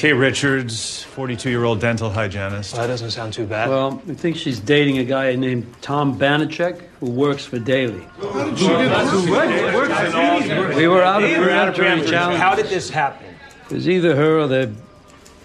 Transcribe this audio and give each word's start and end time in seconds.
Kay 0.00 0.14
Richards, 0.14 1.02
42 1.02 1.50
year 1.50 1.64
old 1.64 1.78
dental 1.78 2.08
hygienist. 2.08 2.72
Well, 2.72 2.80
that 2.80 2.88
doesn't 2.88 3.10
sound 3.10 3.34
too 3.34 3.44
bad. 3.44 3.68
Well, 3.68 4.00
we 4.06 4.14
think 4.14 4.38
she's 4.38 4.58
dating 4.58 4.96
a 4.96 5.04
guy 5.04 5.36
named 5.36 5.74
Tom 5.82 6.18
Banachek 6.18 6.80
who 7.00 7.10
works 7.10 7.44
for 7.44 7.58
Daly. 7.58 8.08
We 8.18 8.24
were 10.88 11.02
out 11.02 11.22
of 11.22 11.30
preparatory 11.30 12.08
challenge. 12.08 12.40
How 12.40 12.54
did 12.54 12.68
this 12.68 12.88
happen? 12.88 13.26
It 13.68 13.74
was 13.74 13.90
either 13.90 14.16
her 14.16 14.38
or 14.38 14.46
the 14.46 14.72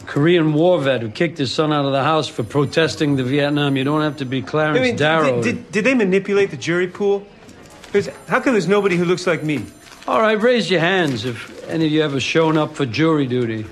Korean 0.05 0.53
war 0.53 0.79
vet 0.79 1.01
who 1.01 1.09
kicked 1.09 1.37
his 1.37 1.53
son 1.53 1.73
out 1.73 1.83
of 1.83 1.91
the 1.91 2.03
house 2.03 2.29
for 2.29 2.43
protesting 2.43 3.17
the 3.17 3.25
Vietnam. 3.25 3.75
You 3.75 3.83
don't 3.83 4.03
have 4.03 4.15
to 4.19 4.25
be 4.25 4.41
Clarence 4.41 4.79
I 4.79 4.83
mean, 4.83 4.95
Darrow. 4.95 5.43
did, 5.43 5.55
did, 5.55 5.71
did 5.73 5.83
they 5.83 5.95
manipulate 5.95 6.51
the 6.51 6.57
jury 6.57 6.87
pool? 6.87 7.27
how 8.29 8.39
come 8.39 8.53
there's 8.53 8.69
nobody 8.69 8.95
who 8.95 9.03
looks 9.03 9.27
like 9.27 9.43
me? 9.43 9.65
All 10.07 10.21
right, 10.21 10.41
raise 10.41 10.71
your 10.71 10.79
hands 10.79 11.25
if 11.25 11.67
any 11.67 11.87
of 11.87 11.91
you 11.91 12.03
ever 12.03 12.21
shown 12.21 12.57
up 12.57 12.73
for 12.73 12.85
jury 12.85 13.27
duty. 13.27 13.65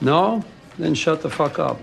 No? 0.00 0.44
Then 0.78 0.94
shut 0.94 1.22
the 1.22 1.30
fuck 1.30 1.58
up. 1.58 1.78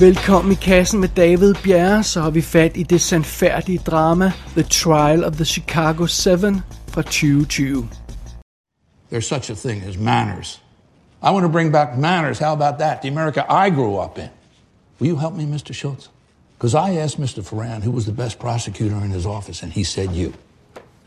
Velkommen 0.00 0.52
i 0.52 0.54
kassen 0.54 1.00
med 1.00 1.08
David 1.08 1.54
Bjerre, 1.62 2.02
så 2.02 2.20
har 2.20 2.30
vi 2.30 2.42
fat 2.42 2.76
i 2.76 2.82
det 2.82 3.00
sandfærdige 3.00 3.78
drama 3.78 4.32
The 4.54 4.62
Trial 4.62 5.24
of 5.24 5.32
the 5.32 5.44
Chicago 5.44 6.06
7 6.06 6.38
fra 6.88 7.02
2020. 7.02 7.88
There's 9.12 9.20
such 9.20 9.50
a 9.50 9.54
thing 9.54 9.84
as 9.88 9.96
manners. 9.98 10.62
I 11.22 11.30
want 11.30 11.44
to 11.44 11.52
bring 11.52 11.72
back 11.72 11.98
manners. 11.98 12.38
How 12.38 12.52
about 12.52 12.78
that? 12.78 13.02
The 13.02 13.08
America 13.08 13.40
I 13.66 13.70
grew 13.70 14.04
up 14.04 14.18
in. 14.18 14.28
Will 14.98 15.08
you 15.08 15.16
help 15.16 15.34
me, 15.34 15.44
Mr. 15.44 15.72
Schultz? 15.74 16.13
Because 16.64 16.76
I 16.76 16.94
asked 16.94 17.20
Mr. 17.20 17.46
Ferran 17.46 17.82
who 17.82 17.90
was 17.90 18.06
the 18.06 18.12
best 18.12 18.38
prosecutor 18.38 18.96
in 18.96 19.10
his 19.10 19.26
office, 19.26 19.62
and 19.62 19.70
he 19.70 19.84
said 19.84 20.12
you. 20.12 20.32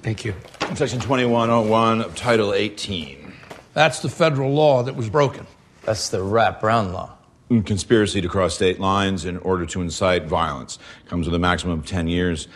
Thank 0.03 0.23
you. 0.23 0.35
Section 0.75 0.99
2101 0.99 2.01
of 2.01 2.15
Title 2.15 2.53
18. 2.53 3.33
That's 3.73 3.99
the 4.01 4.07
federal 4.07 4.53
law 4.53 4.83
that 4.83 4.95
was 4.95 5.09
broken. 5.09 5.47
That's 5.81 6.09
the 6.09 6.21
Rat 6.21 6.61
Brown 6.61 6.93
law. 6.93 7.17
Mm, 7.49 7.65
conspiracy 7.65 8.21
to 8.21 8.29
cross 8.29 8.53
state 8.53 8.79
lines 8.79 9.25
in 9.25 9.37
order 9.37 9.65
to 9.65 9.81
incite 9.81 10.25
violence 10.25 10.77
comes 11.07 11.25
with 11.25 11.33
a 11.33 11.39
maximum 11.39 11.79
of 11.79 11.87
10 11.87 12.07
years. 12.07 12.47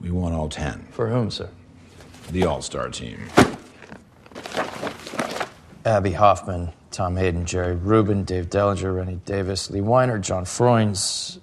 We 0.00 0.10
want 0.10 0.34
all 0.34 0.48
10. 0.48 0.88
For 0.92 1.10
whom, 1.10 1.30
sir? 1.30 1.50
The 2.32 2.46
All 2.46 2.62
Star 2.62 2.88
team. 2.88 3.28
Abby 5.84 6.12
Hoffman, 6.12 6.72
Tom 6.90 7.18
Hayden, 7.18 7.44
Jerry 7.44 7.76
Rubin, 7.76 8.24
Dave 8.24 8.48
Dellinger, 8.48 8.96
Rennie 8.96 9.20
Davis, 9.26 9.70
Lee 9.70 9.82
Weiner, 9.82 10.18
John 10.18 10.46
Freunds, 10.46 11.38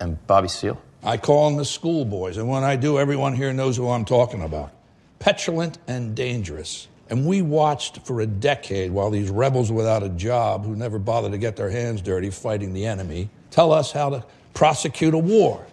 and 0.00 0.24
Bobby 0.26 0.48
Seale. 0.48 0.80
I 1.02 1.16
call 1.16 1.48
them 1.48 1.58
the 1.58 1.64
schoolboys, 1.64 2.36
and 2.36 2.48
when 2.48 2.64
I 2.64 2.76
do, 2.76 2.98
everyone 2.98 3.34
here 3.34 3.52
knows 3.52 3.76
who 3.76 3.88
I'm 3.88 4.04
talking 4.04 4.42
about. 4.42 4.72
Petulant 5.18 5.78
and 5.86 6.14
dangerous. 6.14 6.88
And 7.08 7.26
we 7.26 7.42
watched 7.42 8.04
for 8.06 8.20
a 8.20 8.26
decade 8.26 8.90
while 8.90 9.10
these 9.10 9.30
rebels 9.30 9.70
without 9.70 10.02
a 10.02 10.08
job 10.08 10.64
who 10.64 10.74
never 10.74 10.98
bothered 10.98 11.32
to 11.32 11.38
get 11.38 11.56
their 11.56 11.70
hands 11.70 12.02
dirty 12.02 12.30
fighting 12.30 12.72
the 12.72 12.86
enemy 12.86 13.30
tell 13.50 13.72
us 13.72 13.90
how 13.90 14.10
to 14.10 14.24
prosecute 14.52 15.14
a 15.14 15.18
war. 15.18 15.66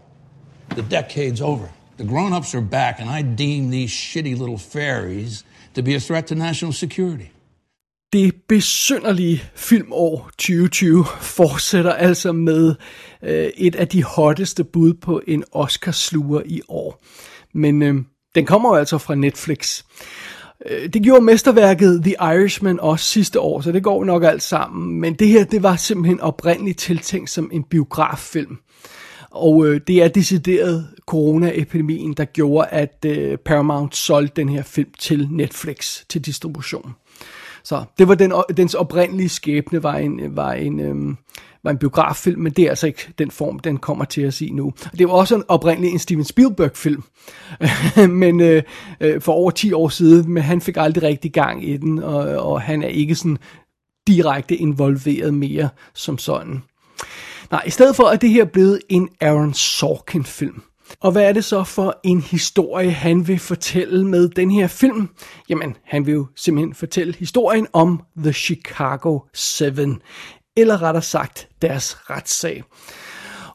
The 0.76 0.84
decade's 0.84 1.42
over. 1.42 1.70
The 1.98 2.06
grown 2.06 2.32
ups 2.32 2.56
are 2.56 2.62
back, 2.62 3.00
and 3.00 3.10
I 3.10 3.22
deem 3.22 3.72
these 3.72 3.92
shitty 3.92 4.38
little 4.38 4.58
fairies 4.58 5.44
to 5.74 5.82
be 5.82 5.94
a 5.94 6.00
threat 6.00 6.28
to 6.28 6.36
national 6.36 6.72
security. 6.72 7.33
Det 8.14 8.36
besynderlige 8.48 9.44
filmår 9.56 10.30
2020 10.38 11.06
fortsætter 11.22 11.94
altså 11.94 12.32
med 12.32 12.76
øh, 13.24 13.50
et 13.58 13.76
af 13.76 13.88
de 13.88 14.04
hotteste 14.04 14.64
bud 14.64 14.94
på 14.94 15.22
en 15.28 15.44
Oscarsluger 15.52 16.42
i 16.46 16.62
år. 16.68 17.02
Men 17.54 17.82
øh, 17.82 17.96
den 18.36 18.46
kommer 18.46 18.70
jo 18.70 18.76
altså 18.76 18.98
fra 18.98 19.16
Netflix. 19.16 19.84
Øh, 20.66 20.90
det 20.94 21.04
gjorde 21.04 21.22
mesterværket 21.22 22.02
The 22.04 22.16
Irishman 22.22 22.80
også 22.80 23.06
sidste 23.06 23.40
år, 23.40 23.62
så 23.62 23.72
det 23.72 23.84
går 23.84 24.04
nok 24.04 24.24
alt 24.24 24.44
sammen. 24.44 25.00
Men 25.00 25.14
det 25.14 25.28
her, 25.28 25.44
det 25.44 25.64
var 25.64 25.76
simpelthen 25.76 26.20
oprindeligt 26.20 26.80
tiltænkt 26.80 27.30
som 27.30 27.50
en 27.54 27.64
biograffilm. 27.64 28.58
Og 29.32 29.68
øh, 29.68 29.82
det 29.88 30.04
er 30.04 30.08
decideret 30.08 30.88
coronaepidemien, 31.06 32.14
der 32.14 32.26
gjorde, 32.26 32.68
at 32.68 33.06
øh, 33.06 33.38
Paramount 33.38 33.96
solgte 33.96 34.42
den 34.42 34.50
her 34.50 34.64
film 34.64 34.92
til 35.00 35.28
Netflix 35.32 36.02
til 36.10 36.26
distribution. 36.26 36.96
Så 37.64 37.84
det 37.98 38.08
var 38.08 38.16
den, 38.16 38.34
dens 38.58 38.74
oprindelige 38.74 39.30
skæbne, 39.30 39.84
var 39.84 39.96
en, 39.96 40.36
var 40.36 40.54
en, 40.54 40.80
øhm, 40.80 41.18
var 41.64 41.72
en 41.72 41.78
biograffilm, 41.78 42.42
men 42.42 42.52
det 42.52 42.66
er 42.66 42.70
altså 42.70 42.88
ikke 42.88 43.14
den 43.18 43.32
form, 43.32 43.60
den 43.60 43.78
kommer 43.78 44.06
til 44.06 44.22
at 44.22 44.34
se 44.34 44.50
nu. 44.50 44.74
Det 44.98 45.08
var 45.08 45.14
også 45.14 45.36
en 45.36 45.44
oprindelig 45.48 45.92
en 45.92 46.00
Steven 46.00 46.24
Spielberg-film, 46.24 47.04
men 48.22 48.42
øh, 48.42 48.64
øh, 49.02 49.22
for 49.22 49.34
over 49.34 49.52
10 49.52 49.74
år 49.74 49.90
siden, 49.90 50.32
men 50.32 50.44
han 50.44 50.62
fik 50.62 50.78
aldrig 50.78 51.04
rigtig 51.04 51.34
gang 51.34 51.70
i 51.70 51.78
den, 51.78 52.00
og, 52.00 52.20
og 52.52 52.62
han 52.62 52.84
er 52.84 52.88
ikke 52.88 53.16
sådan 53.16 53.38
direkte 54.08 54.56
involveret 54.56 55.34
mere 55.34 55.70
som 55.94 56.18
sådan. 56.18 56.64
Nej, 57.52 57.64
i 57.66 57.70
stedet 57.70 57.96
for 57.96 58.04
er 58.04 58.16
det 58.16 58.30
her 58.30 58.46
blevet 58.46 58.80
en 58.90 59.10
Aaron 59.22 59.54
Sorkin-film. 59.54 60.62
Og 61.00 61.12
hvad 61.12 61.24
er 61.24 61.34
det 61.34 61.46
så 61.46 61.64
for 61.64 62.00
en 62.04 62.22
historie, 62.22 62.92
han 62.92 63.28
vil 63.28 63.40
fortælle 63.40 64.08
med 64.08 64.30
den 64.30 64.52
her 64.52 64.68
film? 64.68 65.10
Jamen, 65.50 65.76
han 65.86 66.06
vil 66.06 66.14
jo 66.14 66.28
simpelthen 66.36 66.76
fortælle 66.76 67.16
historien 67.20 67.68
om 67.74 68.02
The 68.18 68.34
Chicago 68.34 69.20
7. 69.34 69.66
Eller 70.58 70.82
rettere 70.82 71.04
sagt, 71.04 71.48
deres 71.62 71.98
retssag. 72.10 72.64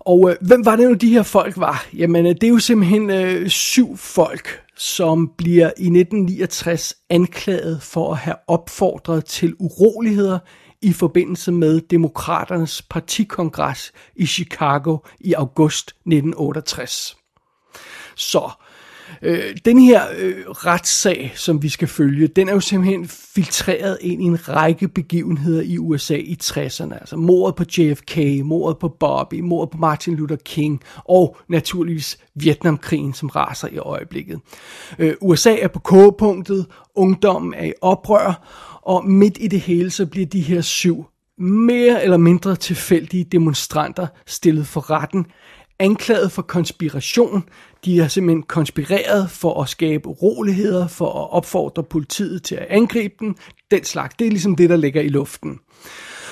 Og 0.01 0.31
øh, 0.31 0.37
hvem 0.41 0.65
var 0.65 0.77
det 0.77 0.89
nu, 0.89 0.95
de 0.95 1.11
her 1.11 1.23
folk 1.23 1.57
var? 1.57 1.87
Jamen, 1.97 2.27
øh, 2.27 2.35
det 2.35 2.45
er 2.45 2.49
jo 2.49 2.59
simpelthen 2.59 3.11
øh, 3.11 3.49
syv 3.49 3.97
folk, 3.97 4.63
som 4.77 5.31
bliver 5.39 5.67
i 5.67 5.87
1969 5.87 6.95
anklaget 7.11 7.83
for 7.83 8.13
at 8.13 8.19
have 8.19 8.37
opfordret 8.47 9.25
til 9.25 9.55
uroligheder 9.59 10.39
i 10.83 10.93
forbindelse 10.93 11.53
med 11.53 11.81
Demokraternes 11.81 12.83
partikongres 12.83 13.93
i 14.17 14.27
Chicago 14.27 14.99
i 15.21 15.33
august 15.33 15.89
1968. 15.89 17.18
Så 18.29 18.51
øh, 19.23 19.57
den 19.65 19.79
her 19.79 20.03
øh, 20.19 20.35
retssag, 20.49 21.33
som 21.35 21.63
vi 21.63 21.69
skal 21.69 21.89
følge, 21.89 22.27
den 22.27 22.49
er 22.49 22.53
jo 22.53 22.61
simpelthen 22.61 23.09
filtreret 23.09 23.99
ind 24.01 24.23
i 24.23 24.25
en 24.25 24.49
række 24.49 24.89
begivenheder 24.89 25.63
i 25.63 25.79
USA 25.79 26.15
i 26.15 26.37
60'erne. 26.43 26.95
Altså 26.95 27.17
mordet 27.17 27.55
på 27.55 27.65
JFK, 27.79 28.19
mordet 28.45 28.79
på 28.79 28.89
Bobby, 28.89 29.41
mordet 29.41 29.71
på 29.71 29.79
Martin 29.79 30.17
Luther 30.17 30.37
King 30.37 30.81
og 31.05 31.37
naturligvis 31.49 32.19
Vietnamkrigen, 32.35 33.15
som 33.15 33.29
raser 33.29 33.69
i 33.69 33.79
øjeblikket. 33.79 34.41
Øh, 34.99 35.15
USA 35.21 35.57
er 35.57 35.69
på 35.69 35.79
kogepunktet, 35.79 36.67
ungdommen 36.95 37.55
er 37.55 37.65
i 37.65 37.73
oprør, 37.83 38.49
og 38.83 39.05
midt 39.07 39.39
i 39.41 39.49
det 39.49 39.61
hele 39.61 39.91
så 39.91 40.07
bliver 40.07 40.27
de 40.27 40.41
her 40.41 40.61
syv 40.61 41.07
mere 41.39 42.03
eller 42.03 42.17
mindre 42.17 42.57
tilfældige 42.57 43.25
demonstranter 43.25 44.07
stillet 44.27 44.67
for 44.67 44.91
retten, 44.91 45.27
anklaget 45.79 46.33
for 46.33 46.43
konspiration. 46.43 47.45
De 47.85 47.99
har 47.99 48.09
simpelthen 48.09 48.43
konspireret 48.43 49.31
for 49.31 49.63
at 49.63 49.69
skabe 49.69 50.09
uroligheder, 50.09 50.87
for 50.87 51.07
at 51.07 51.31
opfordre 51.31 51.83
politiet 51.83 52.43
til 52.43 52.55
at 52.55 52.67
angribe 52.71 53.15
dem. 53.21 53.37
Den 53.71 53.85
slags, 53.85 54.15
det 54.19 54.27
er 54.27 54.31
ligesom 54.31 54.57
det, 54.57 54.71
der 54.71 54.77
ligger 54.77 55.01
i 55.01 55.09
luften. 55.09 55.61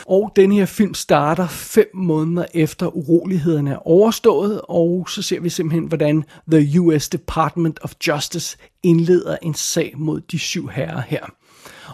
Og 0.09 0.33
den 0.37 0.53
her 0.53 0.67
film 0.67 0.95
starter 0.95 1.49
fem 1.49 1.91
måneder 1.95 2.47
efter 2.55 2.97
urolighederne 2.97 3.71
er 3.71 3.87
overstået, 3.89 4.61
og 4.69 5.07
så 5.09 5.23
ser 5.23 5.41
vi 5.41 5.49
simpelthen, 5.49 5.87
hvordan 5.87 6.25
The 6.53 6.81
US 6.81 7.09
Department 7.09 7.79
of 7.83 7.93
Justice 8.07 8.59
indleder 8.83 9.37
en 9.43 9.55
sag 9.55 9.93
mod 9.97 10.21
de 10.21 10.39
syv 10.39 10.69
herrer 10.69 11.01
her. 11.01 11.27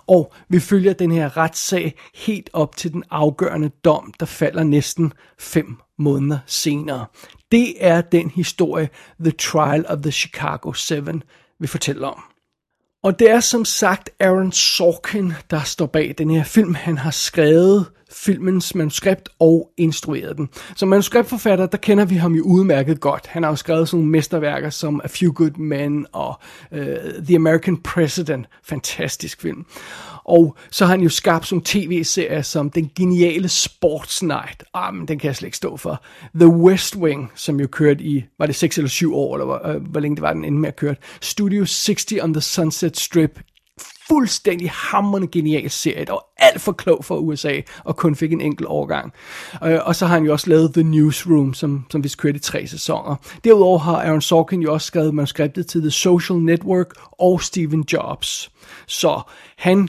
Og 0.07 0.33
vi 0.49 0.61
følger 0.61 0.93
den 0.93 1.13
her 1.13 1.37
retssag 1.37 1.95
helt 2.15 2.51
op 2.53 2.77
til 2.77 2.93
den 2.93 3.05
afgørende 3.11 3.71
dom, 3.84 4.15
der 4.21 4.27
falder 4.27 4.65
næsten 4.65 5.13
fem 5.39 5.77
måneder 5.99 6.39
senere. 6.47 7.07
Det 7.53 7.75
er 7.78 8.01
den 8.01 8.31
historie, 8.31 8.89
The 9.21 9.31
Trial 9.31 9.87
of 9.89 9.99
the 9.99 10.13
Chicago 10.13 10.72
7 10.72 10.97
vil 11.59 11.69
fortælle 11.69 12.07
om. 12.07 12.22
Og 13.03 13.19
det 13.19 13.31
er 13.31 13.41
som 13.41 13.65
sagt 13.65 14.10
Aaron 14.21 14.53
Sorkin, 14.53 15.33
der 15.51 15.60
står 15.60 15.87
bag 15.87 16.15
den 16.19 16.31
her 16.31 16.45
film. 16.45 16.75
Han 16.75 16.99
har 16.99 17.10
skrevet 17.10 17.87
filmens 18.13 18.75
manuskript 18.75 19.28
og 19.39 19.71
instrueret 19.77 20.37
den. 20.37 20.49
Som 20.77 20.89
manuskriptforfatter, 20.89 21.66
der 21.66 21.78
kender 21.78 22.04
vi 22.04 22.15
ham 22.15 22.34
jo 22.34 22.45
udmærket 22.45 23.01
godt. 23.01 23.27
Han 23.27 23.43
har 23.43 23.51
jo 23.51 23.57
skrevet 23.57 23.89
sådan 23.89 23.98
nogle 23.98 24.10
mesterværker 24.10 24.71
som 24.71 25.01
A 25.05 25.07
Few 25.07 25.33
Good 25.33 25.51
Men 25.51 26.07
og 26.13 26.41
uh, 26.72 26.78
The 27.27 27.37
American 27.37 27.77
President. 27.77 28.47
Fantastisk 28.65 29.41
film. 29.41 29.66
Og 30.24 30.57
så 30.71 30.84
har 30.84 30.91
han 30.91 31.01
jo 31.01 31.09
skabt 31.09 31.47
sådan 31.47 31.63
tv-serier 31.63 32.42
som 32.42 32.71
den 32.71 32.91
geniale 32.97 33.48
Sports 33.48 34.22
Night. 34.22 34.65
Ah, 34.74 34.95
men 34.95 35.09
den 35.09 35.19
kan 35.19 35.27
jeg 35.27 35.36
slet 35.36 35.47
ikke 35.47 35.57
stå 35.57 35.77
for. 35.77 36.03
The 36.34 36.48
West 36.48 36.97
Wing, 36.97 37.33
som 37.34 37.60
jo 37.60 37.66
kørte 37.66 38.04
i, 38.04 38.24
var 38.39 38.47
det 38.47 38.54
6 38.54 38.78
eller 38.78 38.89
7 38.89 39.15
år, 39.15 39.34
eller 39.34 39.45
hvor, 39.45 39.69
øh, 39.69 39.83
hvor 39.83 40.01
længe 40.01 40.16
det 40.16 40.22
var, 40.22 40.33
den 40.33 40.45
endte 40.45 40.60
med 40.60 40.69
at 40.69 40.77
køre. 40.77 40.95
Studio 41.21 41.65
60 41.65 42.13
on 42.22 42.34
the 42.34 42.41
Sunset 42.41 42.97
Strip 42.97 43.39
fuldstændig 44.09 44.71
hammerende 44.71 45.28
genial 45.33 45.71
serie, 45.71 46.04
der 46.04 46.24
alt 46.36 46.60
for 46.60 46.72
klog 46.72 47.04
for 47.04 47.16
USA, 47.16 47.60
og 47.84 47.97
kun 47.97 48.16
fik 48.16 48.33
en 48.33 48.41
enkelt 48.41 48.69
årgang. 48.69 49.13
Øh, 49.65 49.78
og 49.83 49.97
så 49.97 50.07
har 50.07 50.15
han 50.15 50.24
jo 50.24 50.33
også 50.33 50.51
lavet 50.51 50.74
The 50.74 50.83
Newsroom, 50.83 51.54
som, 51.54 51.86
som 51.91 52.04
vist 52.04 52.19
kørte 52.19 52.36
i 52.36 52.41
tre 52.41 52.66
sæsoner. 52.66 53.16
Derudover 53.45 53.78
har 53.78 53.97
Aaron 53.97 54.21
Sorkin 54.21 54.63
jo 54.63 54.72
også 54.72 54.86
skrevet 54.86 55.15
manuskriptet 55.15 55.66
til 55.66 55.80
The 55.80 55.91
Social 55.91 56.39
Network 56.39 56.86
og 57.13 57.42
Steven 57.42 57.84
Jobs. 57.92 58.51
Så 58.86 59.21
han 59.59 59.89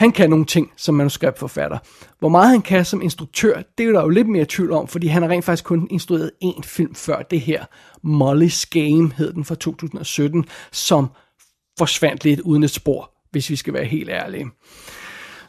han 0.00 0.12
kan 0.12 0.30
nogle 0.30 0.44
ting 0.44 0.72
som 0.76 0.94
manuskriptforfatter. 0.94 1.78
Hvor 2.18 2.28
meget 2.28 2.50
han 2.50 2.62
kan 2.62 2.84
som 2.84 3.02
instruktør, 3.02 3.62
det 3.78 3.86
er 3.86 3.92
der 3.92 4.02
jo 4.02 4.08
lidt 4.08 4.28
mere 4.28 4.46
tvivl 4.48 4.72
om, 4.72 4.88
fordi 4.88 5.06
han 5.06 5.22
har 5.22 5.28
rent 5.28 5.44
faktisk 5.44 5.64
kun 5.64 5.88
instrueret 5.90 6.30
én 6.44 6.60
film 6.62 6.94
før 6.94 7.22
det 7.22 7.40
her. 7.40 7.64
Molly's 8.06 8.68
Game 8.70 9.12
hed 9.16 9.32
den 9.32 9.44
fra 9.44 9.54
2017, 9.54 10.44
som 10.72 11.08
forsvandt 11.78 12.24
lidt 12.24 12.40
uden 12.40 12.62
et 12.62 12.70
spor, 12.70 13.10
hvis 13.30 13.50
vi 13.50 13.56
skal 13.56 13.74
være 13.74 13.84
helt 13.84 14.10
ærlige. 14.10 14.46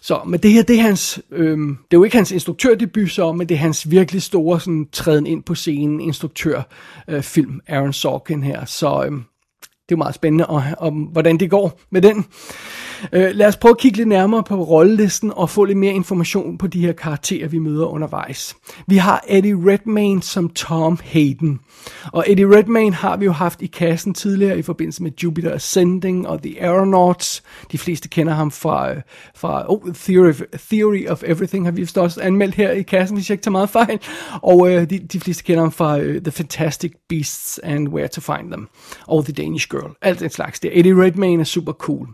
Så, 0.02 0.22
men 0.28 0.40
det 0.40 0.52
her, 0.52 0.64
det 0.64 0.76
er 0.76 0.82
hans, 0.82 1.20
øhm, 1.32 1.78
det 1.92 1.98
er 1.98 2.00
jo 2.00 2.04
ikke 2.04 2.18
hans 2.18 2.32
instruktørdebut 2.32 3.12
så, 3.12 3.32
men 3.32 3.50
det 3.50 3.56
er 3.56 3.60
hans 3.60 3.92
virkelig 3.92 4.22
store 4.22 4.60
sådan, 4.60 4.88
træden 4.92 5.28
ind 5.28 5.44
på 5.44 5.56
scenen 5.56 6.02
instruktørfilm, 6.02 7.62
øh, 7.70 7.76
Aaron 7.76 7.94
Sorkin 7.94 8.44
her. 8.44 8.66
Så 8.66 9.04
øhm, 9.06 9.24
det 9.92 9.96
er 9.96 9.98
jo 9.98 10.04
meget 10.04 10.16
spændende, 10.16 10.46
og, 10.46 10.64
og, 10.78 10.92
hvordan 10.92 11.38
det 11.38 11.50
går 11.50 11.80
med 11.90 12.02
den. 12.02 12.26
Øh, 13.14 13.32
lad 13.34 13.48
os 13.48 13.58
prøve 13.58 13.72
at 13.72 13.78
kigge 13.78 13.98
lidt 13.98 14.08
nærmere 14.08 14.44
på 14.44 14.64
rollelisten 14.64 15.32
og 15.36 15.50
få 15.50 15.66
lidt 15.66 15.78
mere 15.78 15.94
information 15.94 16.58
på 16.58 16.68
de 16.68 16.82
her 16.82 16.94
karakterer, 16.94 17.48
vi 17.48 17.60
møder 17.60 17.86
undervejs. 17.86 18.56
Vi 18.88 18.98
har 18.98 19.24
Eddie 19.28 19.56
Redmayne 19.56 20.24
som 20.24 20.50
Tom 20.50 21.00
Hayden. 21.04 21.60
Og 22.14 22.26
Eddie 22.28 22.58
Redmayne 22.58 22.96
har 22.96 23.18
vi 23.18 23.26
jo 23.26 23.32
haft 23.32 23.62
i 23.62 23.68
kassen 23.68 24.14
tidligere 24.14 24.58
i 24.58 24.62
forbindelse 24.62 25.04
med 25.04 25.12
Jupiter 25.24 25.54
Ascending 25.54 26.28
og 26.28 26.44
The 26.44 26.62
Aeronauts. 26.62 27.44
De 27.72 27.78
fleste 27.78 28.10
kender 28.10 28.34
ham 28.34 28.52
fra, 28.52 28.92
øh, 28.92 29.02
fra 29.36 29.66
oh, 29.72 29.94
Theory, 29.94 30.30
of, 30.30 30.42
Theory 30.70 31.08
of 31.08 31.24
Everything, 31.26 31.66
har 31.66 31.72
vi 31.72 31.88
også 31.96 32.22
anmeldt 32.22 32.56
her 32.56 32.72
i 32.72 32.82
kassen, 32.82 33.18
hvis 33.18 33.30
jeg 33.30 33.34
ikke 33.34 33.44
tager 33.44 33.52
meget 33.52 33.70
fejl. 33.70 34.00
Og 34.42 34.72
øh, 34.72 34.90
de, 34.90 35.00
de 35.00 35.20
fleste 35.20 35.44
kender 35.44 35.64
ham 35.64 35.72
fra 35.72 36.00
øh, 36.00 36.22
The 36.22 36.32
Fantastic 36.32 36.92
Beasts 37.10 37.60
and 37.64 37.88
Where 37.88 38.08
to 38.08 38.22
Find 38.22 38.52
Them. 38.52 38.68
Og 39.08 39.26
The 39.26 39.34
Danish 39.34 39.68
Girl. 39.70 39.96
Alt 40.02 40.20
den 40.20 40.30
slags 40.30 40.60
der. 40.60 40.70
Eddie 40.74 41.04
Redmayne 41.04 41.42
er 41.42 41.46
super 41.46 41.72
cool. 41.72 42.08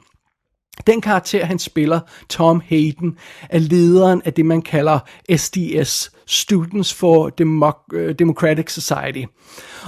Den 0.87 1.01
karakter, 1.01 1.45
han 1.45 1.59
spiller, 1.59 1.99
Tom 2.29 2.61
Hayden, 2.65 3.17
er 3.49 3.59
lederen 3.59 4.21
af 4.25 4.33
det, 4.33 4.45
man 4.45 4.61
kalder 4.61 4.99
SDS, 5.35 6.11
Students 6.25 6.93
for 6.93 7.31
øh, 7.93 8.15
Democratic 8.19 8.71
Society. 8.73 9.23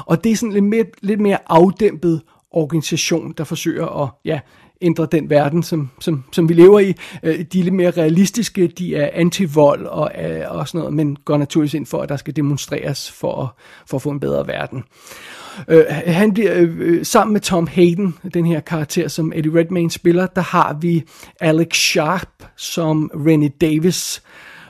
Og 0.06 0.24
det 0.24 0.32
er 0.32 0.36
sådan 0.36 0.54
lidt 0.54 0.66
mere, 0.66 0.86
lidt 1.02 1.20
mere 1.20 1.38
afdæmpet 1.48 2.22
organisation, 2.52 3.34
der 3.38 3.44
forsøger 3.44 4.04
at 4.04 4.10
ja, 4.26 4.40
ændre 4.82 5.08
den 5.12 5.30
verden, 5.30 5.64
som, 5.64 5.90
som, 6.00 6.24
som 6.32 6.50
vi 6.50 6.54
lever 6.54 6.80
i. 6.80 6.96
Øh, 7.24 7.40
de 7.40 7.60
er 7.60 7.64
lidt 7.64 7.76
mere 7.76 7.92
realistiske, 7.92 8.68
de 8.68 8.96
er 8.96 9.10
anti-vold 9.14 9.86
og, 9.86 10.12
øh, 10.24 10.46
og 10.48 10.68
sådan 10.68 10.80
noget, 10.80 10.94
men 10.94 11.16
går 11.16 11.38
naturligvis 11.38 11.74
ind 11.74 11.86
for, 11.86 12.02
at 12.02 12.10
der 12.10 12.18
skal 12.18 12.36
demonstreres 12.36 13.12
for, 13.12 13.58
for 13.86 13.98
at 13.98 14.02
få 14.02 14.10
en 14.10 14.20
bedre 14.20 14.48
verden. 14.48 14.84
Øh, 15.68 15.86
han 15.90 16.34
bliver 16.34 16.54
øh, 16.56 16.76
øh, 16.80 17.06
sammen 17.06 17.34
med 17.34 17.42
Tom 17.42 17.68
Hayden, 17.68 18.16
den 18.34 18.46
her 18.46 18.60
karakter, 18.60 19.08
som 19.08 19.34
Eddie 19.36 19.60
Redmayne 19.60 19.92
spiller, 19.92 20.28
der 20.28 20.42
har 20.42 20.78
vi 20.82 21.04
Alex 21.40 21.78
Sharp 21.78 22.30
som 22.56 23.12
Rennie 23.14 23.52
Davis. 23.62 24.22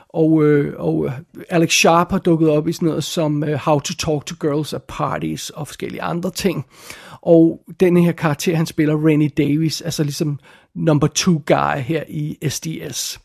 Og, 0.08 0.44
øh, 0.44 0.74
og 0.78 1.06
øh, 1.06 1.12
Alex 1.48 1.72
Sharp 1.72 2.10
har 2.10 2.18
dukket 2.18 2.50
op 2.50 2.68
i 2.68 2.72
sådan 2.72 2.88
noget 2.88 3.04
som 3.04 3.44
øh, 3.44 3.54
How 3.54 3.80
to 3.80 3.94
Talk 3.94 4.26
to 4.26 4.34
Girls 4.40 4.72
at 4.72 4.82
Parties 4.82 5.50
og 5.50 5.66
forskellige 5.66 6.02
andre 6.02 6.30
ting. 6.30 6.66
Og 7.22 7.60
den 7.80 7.96
her 7.96 8.12
karakter, 8.12 8.56
han 8.56 8.66
spiller, 8.66 9.06
Rennie 9.06 9.28
Davis, 9.28 9.80
altså 9.80 10.02
ligesom 10.02 10.38
number 10.74 11.06
two 11.06 11.42
guy 11.46 11.76
her 11.76 12.02
i 12.08 12.48
SDS. 12.48 13.20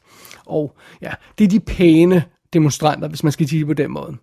Og 0.45 0.75
ja, 1.01 1.11
det 1.37 1.43
er 1.43 1.47
de 1.47 1.59
pæne 1.59 2.23
demonstranter, 2.55 3.07
hvis 3.07 3.23
man 3.23 3.31
skal 3.31 3.47
sige 3.47 3.65
på 3.65 3.73
den 3.73 3.91
måde. 3.91 4.13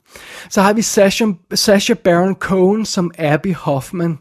Så 0.50 0.62
har 0.62 0.73
vi 0.73 0.82
Sasha, 0.82 1.26
Sasha 1.55 1.94
Baron 1.94 2.34
Cohen 2.34 2.84
som 2.84 3.11
Abby 3.19 3.55
Hoffman. 3.55 4.19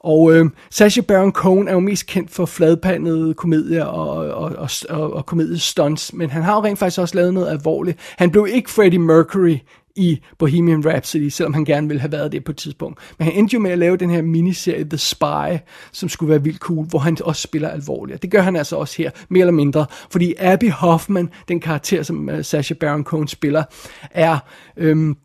Og 0.00 0.34
øh, 0.34 0.46
Sasha 0.70 1.00
Baron 1.00 1.32
Cohen 1.32 1.68
er 1.68 1.72
jo 1.72 1.80
mest 1.80 2.06
kendt 2.06 2.30
for 2.30 2.46
fladpandede 2.46 3.34
komedier 3.34 3.84
og, 3.84 4.34
og, 4.34 4.56
og, 4.56 4.68
og, 4.88 5.12
og 5.12 5.26
komediestunts, 5.26 6.12
men 6.12 6.30
han 6.30 6.42
har 6.42 6.54
jo 6.54 6.64
rent 6.64 6.78
faktisk 6.78 7.00
også 7.00 7.14
lavet 7.14 7.34
noget 7.34 7.48
alvorligt. 7.48 7.98
Han 8.18 8.30
blev 8.30 8.46
ikke 8.50 8.70
Freddie 8.70 8.98
Mercury 8.98 9.56
i 9.98 10.20
Bohemian 10.38 10.86
Rhapsody, 10.86 11.28
selvom 11.28 11.54
han 11.54 11.64
gerne 11.64 11.88
ville 11.88 12.00
have 12.00 12.12
været 12.12 12.32
det 12.32 12.44
på 12.44 12.52
et 12.52 12.56
tidspunkt. 12.56 13.00
Men 13.18 13.24
han 13.24 13.34
endte 13.34 13.54
jo 13.54 13.60
med 13.60 13.70
at 13.70 13.78
lave 13.78 13.96
den 13.96 14.10
her 14.10 14.22
miniserie 14.22 14.84
The 14.84 14.98
Spy, 14.98 15.58
som 15.92 16.08
skulle 16.08 16.30
være 16.30 16.42
vildt 16.42 16.58
cool, 16.58 16.86
hvor 16.86 16.98
han 16.98 17.16
også 17.24 17.42
spiller 17.42 17.68
alvorligt. 17.68 18.22
Det 18.22 18.30
gør 18.30 18.40
han 18.40 18.56
altså 18.56 18.76
også 18.76 18.94
her, 18.98 19.10
mere 19.28 19.40
eller 19.40 19.52
mindre. 19.52 19.86
Fordi 20.10 20.34
Abby 20.38 20.70
Hoffman, 20.70 21.30
den 21.48 21.60
karakter, 21.60 22.02
som 22.02 22.28
uh, 22.28 22.42
Sacha 22.42 22.74
Baron 22.74 23.04
Cohen 23.04 23.28
spiller, 23.28 23.64
er... 24.10 24.38
Øhm, 24.76 25.16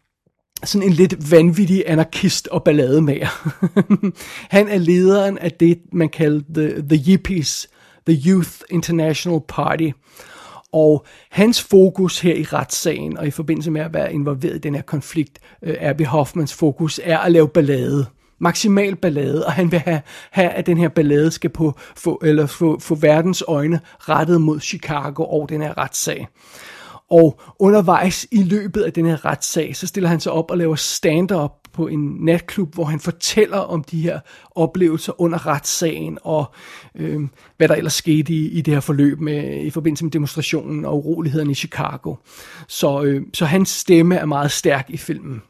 sådan 0.66 0.88
en 0.88 0.94
lidt 0.94 1.32
vanvittig 1.32 1.84
anarkist 1.88 2.48
og 2.48 2.64
ballademager. 2.64 3.28
han 4.56 4.68
er 4.68 4.78
lederen 4.78 5.38
af 5.38 5.52
det, 5.52 5.80
man 5.92 6.10
kalder 6.10 6.42
the, 6.56 6.84
the 6.90 7.12
Yippies, 7.12 7.68
The 8.08 8.22
Youth 8.30 8.52
International 8.70 9.40
Party. 9.48 9.90
Og 10.74 11.06
hans 11.32 11.64
fokus 11.64 12.20
her 12.20 12.36
i 12.36 12.44
retssagen, 12.44 13.18
og 13.18 13.28
i 13.28 13.32
forbindelse 13.32 13.72
med 13.72 13.82
at 13.82 13.94
være 13.94 14.14
involveret 14.14 14.56
i 14.56 14.60
den 14.60 14.76
her 14.76 14.82
konflikt, 14.82 15.40
er 15.62 15.90
Abby 15.90 16.06
Hoffmans 16.06 16.54
fokus, 16.54 17.00
er 17.04 17.18
at 17.18 17.32
lave 17.32 17.48
ballade. 17.48 18.06
Maksimal 18.40 18.96
ballade, 18.96 19.46
og 19.46 19.52
han 19.52 19.72
vil 19.72 19.80
have, 19.80 20.02
have 20.32 20.50
at 20.50 20.66
den 20.66 20.78
her 20.78 20.90
ballade 20.90 21.32
skal 21.32 21.50
på, 21.50 21.74
få, 21.96 22.22
eller 22.24 22.46
få, 22.46 22.80
få 22.80 22.96
verdens 22.96 23.44
øjne 23.48 23.80
rettet 24.00 24.42
mod 24.42 24.60
Chicago 24.60 25.24
og 25.24 25.50
den 25.50 25.62
her 25.62 25.78
retssag. 25.78 26.28
Og 27.12 27.42
undervejs 27.60 28.28
i 28.32 28.44
løbet 28.44 28.82
af 28.82 28.94
den 28.94 29.06
her 29.06 29.26
retssag, 29.26 29.76
så 29.76 29.88
stiller 29.88 30.10
han 30.10 30.20
sig 30.20 30.32
op 30.32 30.52
og 30.52 30.58
laver 30.58 30.76
stand-up 30.76 31.63
på 31.74 31.88
en 31.88 32.18
natklub, 32.20 32.74
hvor 32.74 32.84
han 32.84 33.00
fortæller 33.00 33.58
om 33.58 33.84
de 33.84 34.02
her 34.02 34.20
oplevelser 34.52 35.22
under 35.22 35.48
retssagen, 35.48 36.18
og 36.24 36.54
øh, 36.96 37.22
hvad 37.58 37.68
der 37.68 37.76
ellers 37.76 37.94
skete 37.94 38.34
i, 38.34 38.48
i 38.48 38.62
det 38.62 38.74
her 38.74 38.82
forløb 38.82 39.20
med, 39.20 39.66
i 39.66 39.70
forbindelse 39.70 40.06
med 40.06 40.12
demonstrationen 40.12 40.86
og 40.86 40.98
urolighederne 40.98 41.52
i 41.52 41.56
Chicago. 41.56 42.16
Så, 42.68 43.04
øh, 43.04 43.22
så 43.34 43.46
hans 43.46 43.70
stemme 43.70 44.16
er 44.16 44.26
meget 44.26 44.52
stærk 44.52 44.90
i 44.90 44.98
filmen. 44.98 45.42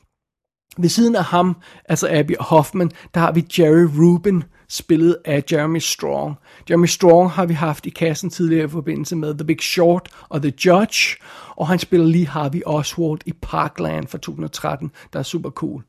Ved 0.77 0.89
siden 0.89 1.15
af 1.15 1.23
ham, 1.23 1.55
altså 1.89 2.07
Abby 2.11 2.33
Hoffman, 2.39 2.91
der 3.13 3.19
har 3.19 3.31
vi 3.31 3.45
Jerry 3.59 3.87
Rubin, 3.99 4.43
spillet 4.69 5.17
af 5.25 5.43
Jeremy 5.51 5.79
Strong. 5.79 6.35
Jeremy 6.69 6.85
Strong 6.85 7.31
har 7.31 7.45
vi 7.45 7.53
haft 7.53 7.85
i 7.85 7.89
kassen 7.89 8.29
tidligere 8.29 8.65
i 8.65 8.69
forbindelse 8.69 9.15
med 9.15 9.33
The 9.37 9.45
Big 9.45 9.61
Short 9.61 10.09
og 10.29 10.41
The 10.41 10.53
Judge, 10.65 11.17
og 11.55 11.67
han 11.67 11.79
spiller 11.79 12.07
lige 12.07 12.27
Harvey 12.27 12.61
Oswald 12.65 13.19
i 13.25 13.33
Parkland 13.41 14.07
fra 14.07 14.17
2013, 14.17 14.91
der 15.13 15.19
er 15.19 15.23
super 15.23 15.49
cool. 15.49 15.83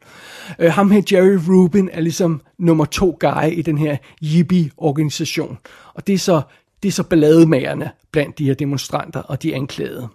Øh, 0.59 0.73
ham 0.73 0.91
her, 0.91 1.03
Jerry 1.13 1.39
Rubin, 1.49 1.89
er 1.93 2.01
ligesom 2.01 2.41
nummer 2.59 2.85
to 2.85 3.17
guy 3.21 3.53
i 3.53 3.63
den 3.63 3.79
her 3.79 3.97
Yippie-organisation, 4.23 5.59
og 5.94 6.06
det 6.06 6.13
er 6.13 6.19
så, 6.19 6.43
det 6.83 6.89
er 6.89 6.93
så 6.93 7.03
ballademagerne 7.03 7.91
blandt 8.13 8.39
de 8.39 8.44
her 8.44 8.55
demonstranter 8.55 9.21
og 9.23 9.43
de 9.43 9.55
anklagede. 9.55 10.09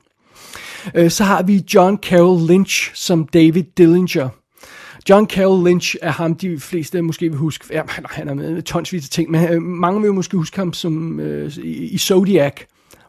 Øh, 0.96 1.12
så 1.12 1.24
har 1.24 1.44
vi 1.44 1.64
John 1.74 1.98
Carroll 1.98 2.48
Lynch 2.48 2.92
som 2.96 3.28
David 3.28 3.64
Dillinger. 3.78 4.30
John 5.10 5.30
Carroll 5.30 5.70
Lynch 5.70 5.96
er 6.02 6.12
ham, 6.12 6.36
de 6.36 6.60
fleste 6.60 7.02
måske 7.02 7.30
vil 7.30 7.38
huske, 7.38 7.66
ja, 7.72 7.82
han 8.06 8.28
er 8.28 8.34
med 8.34 8.62
tonsvis 8.62 9.04
af 9.04 9.10
ting, 9.10 9.32
men 9.32 9.50
øh, 9.50 9.62
mange 9.62 10.02
vil 10.02 10.14
måske 10.14 10.38
huske 10.38 10.58
ham 10.58 10.74
som 10.74 11.20
øh, 11.20 11.58
i, 11.58 11.88
i 11.88 11.98
Zodiac, 11.98 12.54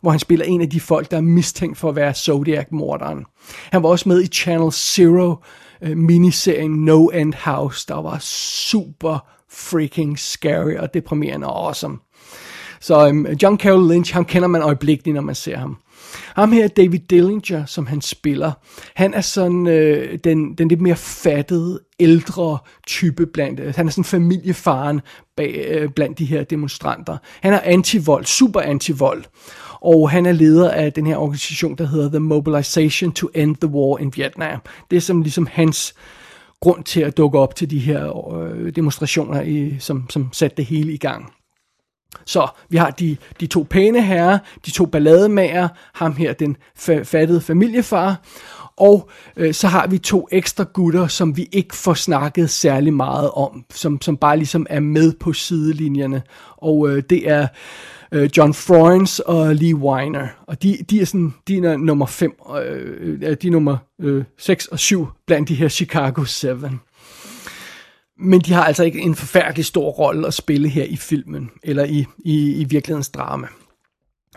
hvor 0.01 0.11
han 0.11 0.21
spiller 0.21 0.45
en 0.45 0.61
af 0.61 0.71
de 0.71 0.81
folk, 0.81 1.11
der 1.11 1.17
er 1.17 1.21
mistænkt 1.21 1.79
for 1.79 1.89
at 1.89 1.97
være 1.97 2.15
Zodiac-morderen. 2.15 3.25
Han 3.73 3.83
var 3.83 3.89
også 3.89 4.09
med 4.09 4.23
i 4.23 4.27
Channel 4.27 4.73
Zero, 4.73 5.37
øh, 5.83 5.97
miniserien 5.97 6.71
No 6.71 7.07
End 7.07 7.35
House, 7.35 7.87
der 7.89 8.03
var 8.03 8.19
super 8.19 9.19
freaking 9.53 10.19
scary 10.19 10.75
og 10.75 10.95
deprimerende 10.95 11.47
og 11.47 11.67
awesome. 11.67 11.99
Så 12.81 13.09
um, 13.09 13.27
John 13.43 13.59
Carroll 13.59 13.93
Lynch, 13.93 14.15
ham 14.15 14.25
kender 14.25 14.49
man 14.49 14.63
øjeblikkeligt, 14.63 15.15
når 15.15 15.23
man 15.23 15.35
ser 15.35 15.57
ham. 15.57 15.77
Ham 16.35 16.53
her, 16.53 16.69
David 16.69 16.99
Dillinger, 16.99 17.67
som 17.67 17.87
han 17.87 18.01
spiller, 18.01 18.53
han 18.95 19.15
er 19.15 19.21
sådan 19.21 19.67
øh, 19.67 20.19
den, 20.25 20.55
den 20.55 20.69
lidt 20.69 20.81
mere 20.81 20.97
fattede, 20.97 21.81
ældre 22.01 22.59
type 22.87 23.27
blandt, 23.27 23.61
øh, 23.61 23.75
han 23.77 23.87
er 23.87 23.91
sådan 23.91 24.05
familiefaren 24.05 25.01
bag, 25.37 25.67
øh, 25.69 25.91
blandt 25.91 26.19
de 26.19 26.25
her 26.25 26.45
demonstranter. 26.45 27.17
Han 27.41 27.53
er 27.53 27.61
antivold, 27.65 28.25
super 28.25 28.61
antivold, 28.61 29.25
og 29.83 30.11
han 30.11 30.27
er 30.27 30.33
leder 30.33 30.71
af 30.71 30.93
den 30.93 31.07
her 31.07 31.17
organisation, 31.17 31.75
der 31.75 31.87
hedder 31.87 32.09
The 32.09 32.19
Mobilization 32.19 33.13
to 33.13 33.29
End 33.35 33.57
the 33.57 33.69
War 33.71 33.99
in 33.99 34.13
Vietnam. 34.17 34.61
Det 34.91 34.97
er 34.97 35.01
som 35.01 35.23
ligesom 35.23 35.49
hans 35.53 35.95
grund 36.61 36.85
til 36.85 37.01
at 37.01 37.17
dukke 37.17 37.39
op 37.39 37.55
til 37.55 37.71
de 37.71 37.79
her 37.79 38.35
øh, 38.39 38.77
demonstrationer, 38.77 39.43
i, 39.43 39.77
som, 39.79 40.07
som 40.11 40.29
satte 40.33 40.57
det 40.57 40.65
hele 40.65 40.93
i 40.93 40.97
gang. 40.97 41.33
Så 42.27 42.49
vi 42.69 42.77
har 42.77 42.91
de, 42.91 43.17
de 43.41 43.47
to 43.47 43.67
pæne 43.71 44.03
herrer, 44.03 44.39
de 44.67 44.71
to 44.71 44.87
ballademager, 44.87 45.69
ham 45.95 46.17
her, 46.17 46.33
den 46.33 46.57
fa- 46.79 47.03
fattede 47.03 47.41
familiefar, 47.41 48.23
og 48.77 49.11
øh, 49.37 49.55
så 49.55 49.69
har 49.69 49.87
vi 49.87 49.99
to 49.99 50.29
ekstra 50.33 50.65
gutter, 50.73 51.07
som 51.07 51.37
vi 51.37 51.49
ikke 51.53 51.77
får 51.77 51.95
snakket 51.95 52.51
særlig 52.51 52.95
meget 52.95 53.31
om, 53.31 53.65
som, 53.71 54.03
som 54.03 54.17
bare 54.17 54.37
ligesom 54.37 54.67
er 54.71 54.81
med 54.81 55.13
på 55.21 55.33
sidelinjerne. 55.33 56.23
Og 56.57 56.91
øh, 56.91 57.03
det 57.11 57.29
er 57.31 57.47
øh, 58.13 58.31
John 58.37 58.55
Froins 58.55 59.19
og 59.19 59.55
Lee 59.55 59.75
Weiner. 59.75 60.29
Og 60.47 60.63
de, 60.63 60.79
de 60.91 61.01
er 61.01 61.05
sådan, 61.05 61.35
de 61.49 61.57
er 61.57 61.77
nummer 61.77 62.07
5, 62.07 62.33
øh, 62.65 63.21
de 63.21 63.47
er 63.47 63.51
nummer 63.51 63.77
øh, 64.01 64.25
6 64.39 64.67
og 64.67 64.79
7 64.79 65.09
blandt 65.27 65.49
de 65.49 65.55
her 65.55 65.69
Chicago 65.69 66.25
7. 66.25 66.49
Men 68.19 68.41
de 68.41 68.53
har 68.53 68.65
altså 68.65 68.85
ikke 68.85 69.01
en 69.01 69.15
forfærdelig 69.15 69.65
stor 69.65 69.91
rolle 69.91 70.27
at 70.27 70.35
spille 70.35 70.69
her 70.69 70.85
i 70.85 70.97
filmen, 70.97 71.51
eller 71.63 71.85
i, 71.85 72.07
i, 72.19 72.53
i 72.53 72.65
virkelighedens 72.65 73.09
drama. 73.09 73.47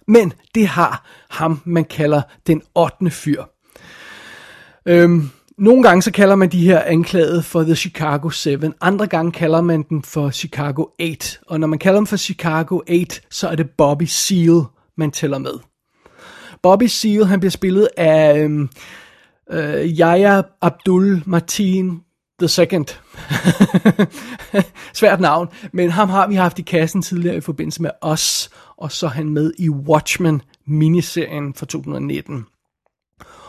Men 0.07 0.33
det 0.55 0.67
har 0.67 1.05
ham, 1.29 1.61
man 1.65 1.85
kalder 1.85 2.21
den 2.47 2.61
8. 2.75 3.09
fyr. 3.09 3.43
Øhm, 4.85 5.29
nogle 5.57 5.83
gange 5.83 6.01
så 6.01 6.11
kalder 6.11 6.35
man 6.35 6.49
de 6.49 6.65
her 6.65 6.81
anklagede 6.81 7.43
for 7.43 7.63
The 7.63 7.75
Chicago 7.75 8.29
7, 8.29 8.59
andre 8.81 9.07
gange 9.07 9.31
kalder 9.31 9.61
man 9.61 9.83
den 9.89 10.03
for 10.03 10.29
Chicago 10.29 10.85
8. 10.99 11.39
Og 11.47 11.59
når 11.59 11.67
man 11.67 11.79
kalder 11.79 11.99
dem 11.99 12.07
for 12.07 12.17
Chicago 12.17 12.79
8, 12.89 13.21
så 13.29 13.47
er 13.47 13.55
det 13.55 13.69
Bobby 13.69 14.03
Seale, 14.03 14.61
man 14.97 15.11
tæller 15.11 15.37
med. 15.37 15.53
Bobby 16.63 16.83
Seale, 16.83 17.25
han 17.25 17.39
bliver 17.39 17.51
spillet 17.51 17.87
af 17.97 18.39
øhm, 18.39 18.69
øh, 19.51 19.85
Yahya 19.99 20.41
Abdul 20.61 21.23
Martin 21.25 22.01
The 22.39 22.47
Second. 22.47 22.85
Svært 24.99 25.19
navn, 25.19 25.47
men 25.71 25.89
ham 25.89 26.09
har 26.09 26.27
vi 26.27 26.35
haft 26.35 26.59
i 26.59 26.61
kassen 26.61 27.01
tidligere 27.01 27.37
i 27.37 27.41
forbindelse 27.41 27.81
med 27.81 27.91
os, 28.01 28.49
og 28.77 28.91
så 28.91 29.05
er 29.05 29.09
han 29.09 29.29
med 29.29 29.53
i 29.59 29.69
Watchmen 29.69 30.41
miniserien 30.65 31.53
fra 31.53 31.65
2019. 31.65 32.45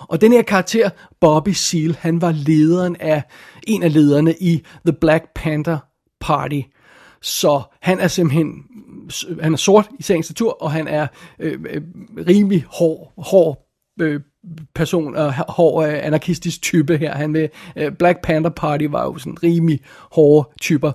Og 0.01 0.21
den 0.21 0.33
her 0.33 0.43
karakter, 0.43 0.91
Bobby 1.21 1.49
Seal, 1.49 1.97
han 2.01 2.21
var 2.21 2.33
lederen 2.33 2.97
af, 3.01 3.23
en 3.67 3.83
af 3.83 3.93
lederne 3.93 4.35
i 4.41 4.63
The 4.87 4.97
Black 5.01 5.25
Panther 5.35 5.79
Party. 6.21 6.61
Så 7.23 7.63
han 7.83 8.01
er 8.01 8.09
simpelthen, 8.09 8.53
han 9.41 9.53
er 9.53 9.57
sort 9.57 9.89
i 9.99 10.03
sagens 10.03 10.31
natur, 10.31 10.63
og 10.63 10.73
han 10.73 10.89
er 10.89 11.07
øh, 11.39 11.59
øh, 11.71 11.83
rimelig 12.27 12.65
hård, 12.69 13.13
hård 13.19 13.67
øh, 14.01 14.21
person 14.75 15.17
og 15.17 15.35
hård 15.35 15.89
øh, 15.89 16.07
anarkistisk 16.07 16.63
type 16.63 16.97
her. 16.97 17.15
Han 17.15 17.31
med 17.31 17.49
øh, 17.77 17.93
Black 17.93 18.19
Panther 18.23 18.51
Party 18.51 18.85
var 18.91 19.05
jo 19.05 19.19
sådan 19.19 19.43
rimelig 19.43 19.81
hårde 20.13 20.49
typer. 20.61 20.93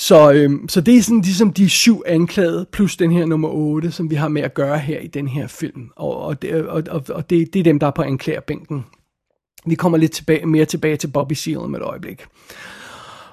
Så, 0.00 0.32
øhm, 0.32 0.68
så 0.68 0.80
det 0.80 0.96
er 0.96 1.02
sådan 1.02 1.20
ligesom 1.20 1.52
de 1.52 1.68
syv 1.68 2.02
anklagede, 2.06 2.66
plus 2.72 2.96
den 2.96 3.12
her 3.12 3.26
nummer 3.26 3.48
8, 3.48 3.92
som 3.92 4.10
vi 4.10 4.14
har 4.14 4.28
med 4.28 4.42
at 4.42 4.54
gøre 4.54 4.78
her 4.78 4.98
i 4.98 5.06
den 5.06 5.28
her 5.28 5.46
film. 5.46 5.90
Og, 5.96 6.16
og, 6.16 6.42
det, 6.42 6.66
og, 6.66 6.82
og, 6.90 7.02
og 7.08 7.30
det, 7.30 7.52
det 7.52 7.60
er 7.60 7.64
dem, 7.64 7.78
der 7.78 7.86
er 7.86 7.90
på 7.90 8.02
anklagerbænken. 8.02 8.84
Vi 9.66 9.74
kommer 9.74 9.98
lidt 9.98 10.12
tilbage, 10.12 10.46
mere 10.46 10.64
tilbage 10.64 10.96
til 10.96 11.08
Bobby 11.08 11.32
Seale 11.32 11.68
med 11.68 11.80
et 11.80 11.84
øjeblik. 11.84 12.26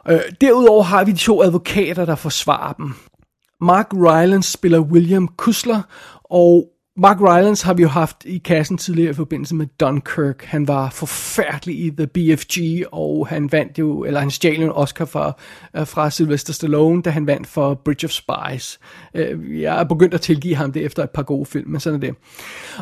Øh, 0.09 0.19
derudover 0.41 0.83
har 0.83 1.03
vi 1.05 1.11
de 1.11 1.17
to 1.17 1.41
advokater, 1.43 2.05
der 2.05 2.15
forsvarer 2.15 2.73
dem. 2.73 2.93
Mark 3.61 3.93
Rylance 3.93 4.51
spiller 4.51 4.79
William 4.79 5.27
Kusler, 5.27 5.81
og 6.23 6.69
Mark 6.99 7.21
Rylance 7.21 7.65
har 7.65 7.73
vi 7.73 7.81
jo 7.81 7.87
haft 7.87 8.25
i 8.25 8.37
kassen 8.37 8.77
tidligere 8.77 9.09
i 9.09 9.13
forbindelse 9.13 9.55
med 9.55 9.67
Dunkirk. 9.79 10.43
Han 10.43 10.67
var 10.67 10.89
forfærdelig 10.89 11.79
i 11.79 11.89
The 11.89 12.07
BFG, 12.07 12.85
og 12.91 13.27
han 13.27 13.51
vandt 13.51 13.79
jo, 13.79 14.03
eller 14.03 14.19
han 14.19 14.31
stjal 14.31 14.61
en 14.61 14.71
Oscar 14.71 15.05
fra, 15.05 15.33
øh, 15.75 15.87
fra 15.87 16.09
Sylvester 16.09 16.53
Stallone, 16.53 17.01
da 17.01 17.09
han 17.09 17.27
vandt 17.27 17.47
for 17.47 17.73
Bridge 17.73 18.05
of 18.05 18.11
Spies. 18.11 18.79
Øh, 19.13 19.61
jeg 19.61 19.79
er 19.79 19.83
begyndt 19.83 20.13
at 20.13 20.21
tilgive 20.21 20.55
ham 20.55 20.71
det 20.71 20.85
efter 20.85 21.03
et 21.03 21.09
par 21.09 21.23
gode 21.23 21.45
film, 21.45 21.69
men 21.69 21.79
sådan 21.79 22.03
er 22.03 22.07
det. 22.07 22.15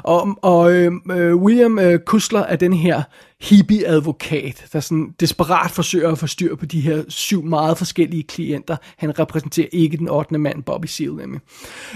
Og, 0.03 0.38
og 0.41 0.74
øh, 0.74 0.91
øh 1.12 1.36
William 1.36 1.79
Kusler 2.05 2.43
er 2.43 2.55
den 2.55 2.74
her 2.74 3.03
hippie-advokat, 3.42 4.65
der 4.74 4.80
sådan 4.80 5.13
desperat 5.20 5.72
forsøger 5.72 6.12
at 6.12 6.18
få 6.18 6.27
styr 6.27 6.56
på 6.56 6.65
de 6.65 6.82
her 6.82 7.04
syv 7.08 7.44
meget 7.44 7.77
forskellige 7.77 8.24
klienter. 8.24 8.77
Han 8.98 9.20
repræsenterer 9.20 9.68
ikke 9.72 9.98
den 9.98 10.10
8. 10.10 10.38
mand, 10.38 10.63
Bobby 10.63 10.86
Seale 10.86 11.15
nemlig. 11.15 11.42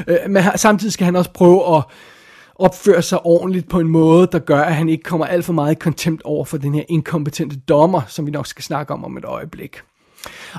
Øh, 0.08 0.18
men 0.30 0.44
samtidig 0.56 0.94
skal 0.94 1.06
han 1.06 1.16
også 1.16 1.32
prøve 1.32 1.78
at 1.78 1.84
opføre 2.56 3.02
sig 3.02 3.26
ordentligt 3.26 3.70
på 3.70 3.80
en 3.80 3.88
måde, 3.88 4.28
der 4.32 4.40
gør, 4.40 4.62
at 4.62 4.76
han 4.76 4.90
ikke 4.90 5.04
kommer 5.04 5.26
alt 5.26 5.46
for 5.46 5.54
meget 5.54 5.72
i 5.72 5.80
kontempt 5.80 6.22
over 6.22 6.46
for 6.46 6.58
den 6.58 6.74
her 6.74 6.84
inkompetente 6.90 7.56
dommer, 7.56 8.02
som 8.08 8.26
vi 8.26 8.32
nok 8.32 8.48
skal 8.48 8.64
snakke 8.64 8.94
om 8.94 9.06
om 9.06 9.18
et 9.18 9.26
øjeblik. 9.26 9.82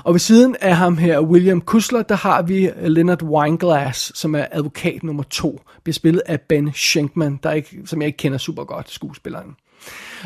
Og 0.03 0.13
ved 0.13 0.19
siden 0.19 0.55
af 0.61 0.77
ham 0.77 0.97
her, 0.97 1.19
William 1.19 1.61
Kusler, 1.61 2.01
der 2.01 2.15
har 2.15 2.41
vi 2.41 2.69
Leonard 2.81 3.23
Wineglass, 3.23 4.19
som 4.19 4.35
er 4.35 4.45
advokat 4.51 5.03
nummer 5.03 5.23
to, 5.23 5.61
spillet 5.91 6.21
af 6.25 6.41
Ben 6.41 6.73
Schenkman, 6.73 7.39
der 7.43 7.51
ikke, 7.51 7.79
som 7.85 8.01
jeg 8.01 8.07
ikke 8.07 8.17
kender 8.17 8.37
super 8.37 8.63
godt, 8.63 8.89
skuespilleren. 8.89 9.55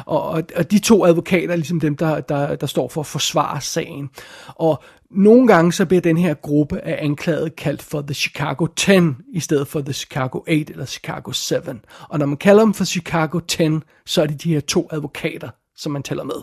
Og, 0.05 0.23
og, 0.23 0.43
og 0.55 0.71
de 0.71 0.79
to 0.79 1.05
advokater 1.05 1.51
er 1.51 1.55
ligesom 1.55 1.79
dem, 1.79 1.97
der, 1.97 2.19
der, 2.21 2.55
der 2.55 2.67
står 2.67 2.87
for 2.87 3.01
at 3.01 3.07
forsvare 3.07 3.61
sagen. 3.61 4.09
Og 4.47 4.83
nogle 5.11 5.47
gange 5.47 5.73
så 5.73 5.85
bliver 5.85 6.01
den 6.01 6.17
her 6.17 6.33
gruppe 6.33 6.79
af 6.79 6.97
anklaget 7.01 7.55
kaldt 7.55 7.83
for 7.83 8.01
The 8.01 8.13
Chicago 8.13 8.67
10, 8.75 8.91
i 9.33 9.39
stedet 9.39 9.67
for 9.67 9.81
The 9.81 9.93
Chicago 9.93 10.39
8 10.47 10.73
eller 10.73 10.85
Chicago 10.85 11.31
7. 11.31 11.55
Og 12.09 12.19
når 12.19 12.25
man 12.25 12.37
kalder 12.37 12.63
dem 12.63 12.73
for 12.73 12.83
Chicago 12.83 13.39
10, 13.39 13.63
så 14.05 14.21
er 14.21 14.25
det 14.25 14.43
de 14.43 14.53
her 14.53 14.59
to 14.59 14.87
advokater, 14.91 15.49
som 15.77 15.91
man 15.91 16.03
tæller 16.03 16.23
med. 16.23 16.35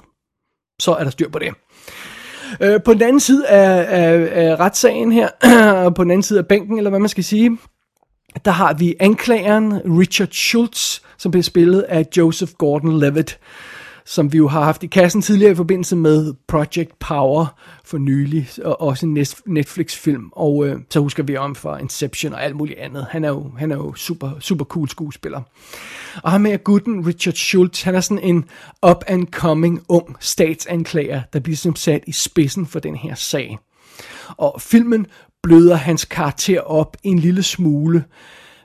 Så 0.79 0.95
er 0.95 1.05
der 1.05 1.11
styr 1.11 1.29
på 1.29 1.39
det. 1.39 1.55
Øh, 2.61 2.83
på 2.83 2.95
den 2.95 3.03
anden 3.03 3.21
side 3.21 3.49
af, 3.49 3.87
af, 3.89 4.29
af 4.51 4.61
retssagen 4.61 5.13
her, 5.13 5.29
på 5.97 6.05
den 6.05 6.11
anden 6.11 6.23
side 6.23 6.39
af 6.39 6.47
bænken, 6.47 6.77
eller 6.77 6.91
hvad 6.91 7.01
man 7.01 7.09
skal 7.09 7.25
sige, 7.25 7.59
der 8.45 8.51
har 8.51 8.75
vi 8.75 8.95
anklageren 9.01 9.99
Richard 9.99 10.29
Schultz, 10.29 11.01
som 11.23 11.31
bliver 11.31 11.43
spillet 11.43 11.81
af 11.81 12.07
Joseph 12.17 12.53
Gordon-Levitt, 12.63 13.39
som 14.05 14.33
vi 14.33 14.39
jo 14.39 14.49
har 14.49 14.65
haft 14.65 14.83
i 14.83 14.87
kassen 14.87 15.23
tidligere 15.23 15.53
i 15.53 15.55
forbindelse 15.55 15.97
med 15.97 16.35
Project 16.49 16.99
Power 16.99 17.47
for 17.85 17.99
nylig, 17.99 18.49
og 18.65 18.81
også 18.81 19.07
en 19.07 19.27
Netflix-film, 19.47 20.31
og 20.33 20.67
øh, 20.67 20.79
så 20.91 21.01
husker 21.01 21.23
vi 21.23 21.37
om 21.37 21.55
for 21.55 21.77
Inception 21.77 22.33
og 22.33 22.45
alt 22.45 22.57
muligt 22.57 22.79
andet. 22.79 23.07
Han 23.11 23.25
er 23.25 23.29
jo, 23.29 23.53
han 23.59 23.73
er 23.73 23.77
jo 23.77 23.95
super, 23.95 24.31
super 24.41 24.65
cool 24.65 24.89
skuespiller. 24.89 25.41
Og 26.23 26.31
ham 26.31 26.41
med 26.41 26.65
gutten 26.65 27.07
Richard 27.07 27.35
Schultz, 27.35 27.83
han 27.83 27.95
er 27.95 28.01
sådan 28.01 28.25
en 28.25 28.45
up-and-coming 28.87 29.85
ung 29.89 30.17
statsanklager, 30.21 31.23
der 31.33 31.41
bliver 31.41 31.57
som 31.57 31.77
sat 31.77 32.05
i 32.07 32.13
spidsen 32.13 32.67
for 32.67 32.79
den 32.79 32.97
her 32.97 33.15
sag. 33.15 33.59
Og 34.29 34.61
filmen 34.61 35.07
bløder 35.43 35.75
hans 35.75 36.05
karakter 36.05 36.61
op 36.61 36.97
en 37.03 37.19
lille 37.19 37.43
smule 37.43 38.05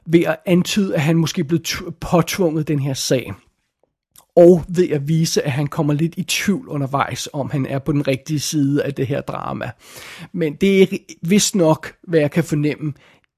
ved 0.08 0.24
at 0.24 0.38
antyde, 0.46 0.96
at 0.96 1.02
han 1.02 1.16
måske 1.16 1.44
blev 1.44 1.60
påtvunget 2.02 2.68
den 2.68 2.80
her 2.80 2.94
sag. 2.94 3.34
Og 4.36 4.64
ved 4.68 4.90
at 4.90 5.08
vise, 5.08 5.42
at 5.42 5.52
han 5.52 5.68
kommer 5.68 5.94
lidt 5.94 6.14
i 6.18 6.24
tvivl 6.24 6.68
undervejs, 6.68 7.30
om 7.34 7.50
han 7.50 7.66
er 7.66 7.80
på 7.80 7.92
den 7.92 8.08
rigtige 8.08 8.40
side 8.40 8.84
af 8.84 8.94
det 8.94 9.08
her 9.08 9.22
drama. 9.22 9.72
Men 10.34 10.56
det 10.56 10.82
er 10.82 10.98
vist 11.22 11.56
nok, 11.56 11.94
hvad 12.08 12.20
jeg 12.20 12.32
kan 12.32 12.44
fornemme, 12.44 12.94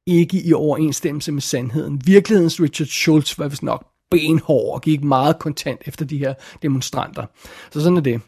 ikke 0.07 0.41
i 0.41 0.53
overensstemmelse 0.53 1.31
med 1.31 1.41
sandheden. 1.41 2.01
Virkelighedens 2.05 2.61
Richard 2.61 2.87
Schultz 2.87 3.39
var 3.39 3.47
vist 3.47 3.63
nok 3.63 3.85
benhård 4.11 4.73
og 4.73 4.81
gik 4.81 5.03
meget 5.03 5.39
kontant 5.39 5.81
efter 5.85 6.05
de 6.05 6.17
her 6.17 6.33
demonstranter. 6.61 7.25
Så 7.71 7.81
sådan 7.81 7.97
er 7.97 8.01
det. 8.01 8.21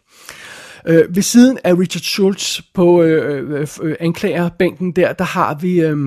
Øh, 0.88 1.16
ved 1.16 1.24
siden 1.24 1.58
af 1.64 1.74
Richard 1.74 2.02
Schultz 2.02 2.62
på 2.74 3.04
øh, 3.04 3.62
øh, 3.62 3.68
øh, 3.82 3.96
anklagerbænken 4.00 4.92
der, 4.92 5.14
der 5.14 5.26
har 5.26 5.56
vi 5.56 5.82
øh, 5.82 5.98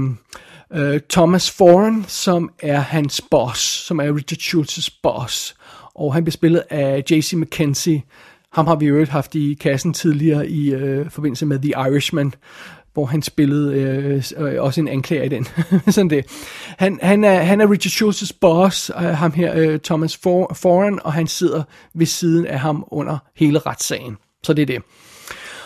øh, 0.72 1.00
Thomas 1.10 1.50
Foran, 1.50 2.04
som 2.08 2.50
er 2.58 2.80
hans 2.80 3.20
boss, 3.30 3.60
som 3.60 4.00
er 4.00 4.16
Richard 4.16 4.38
Schultz's 4.38 5.00
boss. 5.02 5.56
Og 5.94 6.14
han 6.14 6.24
bliver 6.24 6.32
spillet 6.32 6.62
af 6.70 7.04
J.C. 7.10 7.32
McKenzie. 7.32 8.02
Ham 8.52 8.66
har 8.66 8.76
vi 8.76 8.86
jo 8.86 9.06
haft 9.06 9.34
i 9.34 9.54
kassen 9.54 9.92
tidligere 9.92 10.48
i 10.48 10.74
øh, 10.74 11.10
forbindelse 11.10 11.46
med 11.46 11.58
The 11.58 11.70
Irishman, 11.70 12.34
hvor 12.92 13.06
han 13.06 13.22
spillede 13.22 13.74
øh, 13.74 14.22
øh 14.36 14.62
også 14.62 14.80
en 14.80 14.88
anklager 14.88 15.22
i 15.22 15.28
den. 15.28 15.46
Sådan 15.94 16.10
det. 16.10 16.26
Han, 16.78 16.98
han, 17.02 17.24
er, 17.24 17.42
han 17.42 17.60
er 17.60 17.70
Richard 17.70 17.90
Schultz's 17.90 18.38
boss, 18.40 18.90
øh, 18.90 19.02
ham 19.02 19.32
her, 19.32 19.52
øh, 19.56 19.80
Thomas 19.80 20.16
For, 20.16 20.54
Foran, 20.54 20.98
og 21.04 21.12
han 21.12 21.26
sidder 21.26 21.62
ved 21.94 22.06
siden 22.06 22.46
af 22.46 22.60
ham 22.60 22.84
under 22.90 23.18
hele 23.36 23.58
retssagen. 23.58 24.16
Så 24.42 24.52
det 24.52 24.62
er 24.62 24.66
det. 24.66 24.82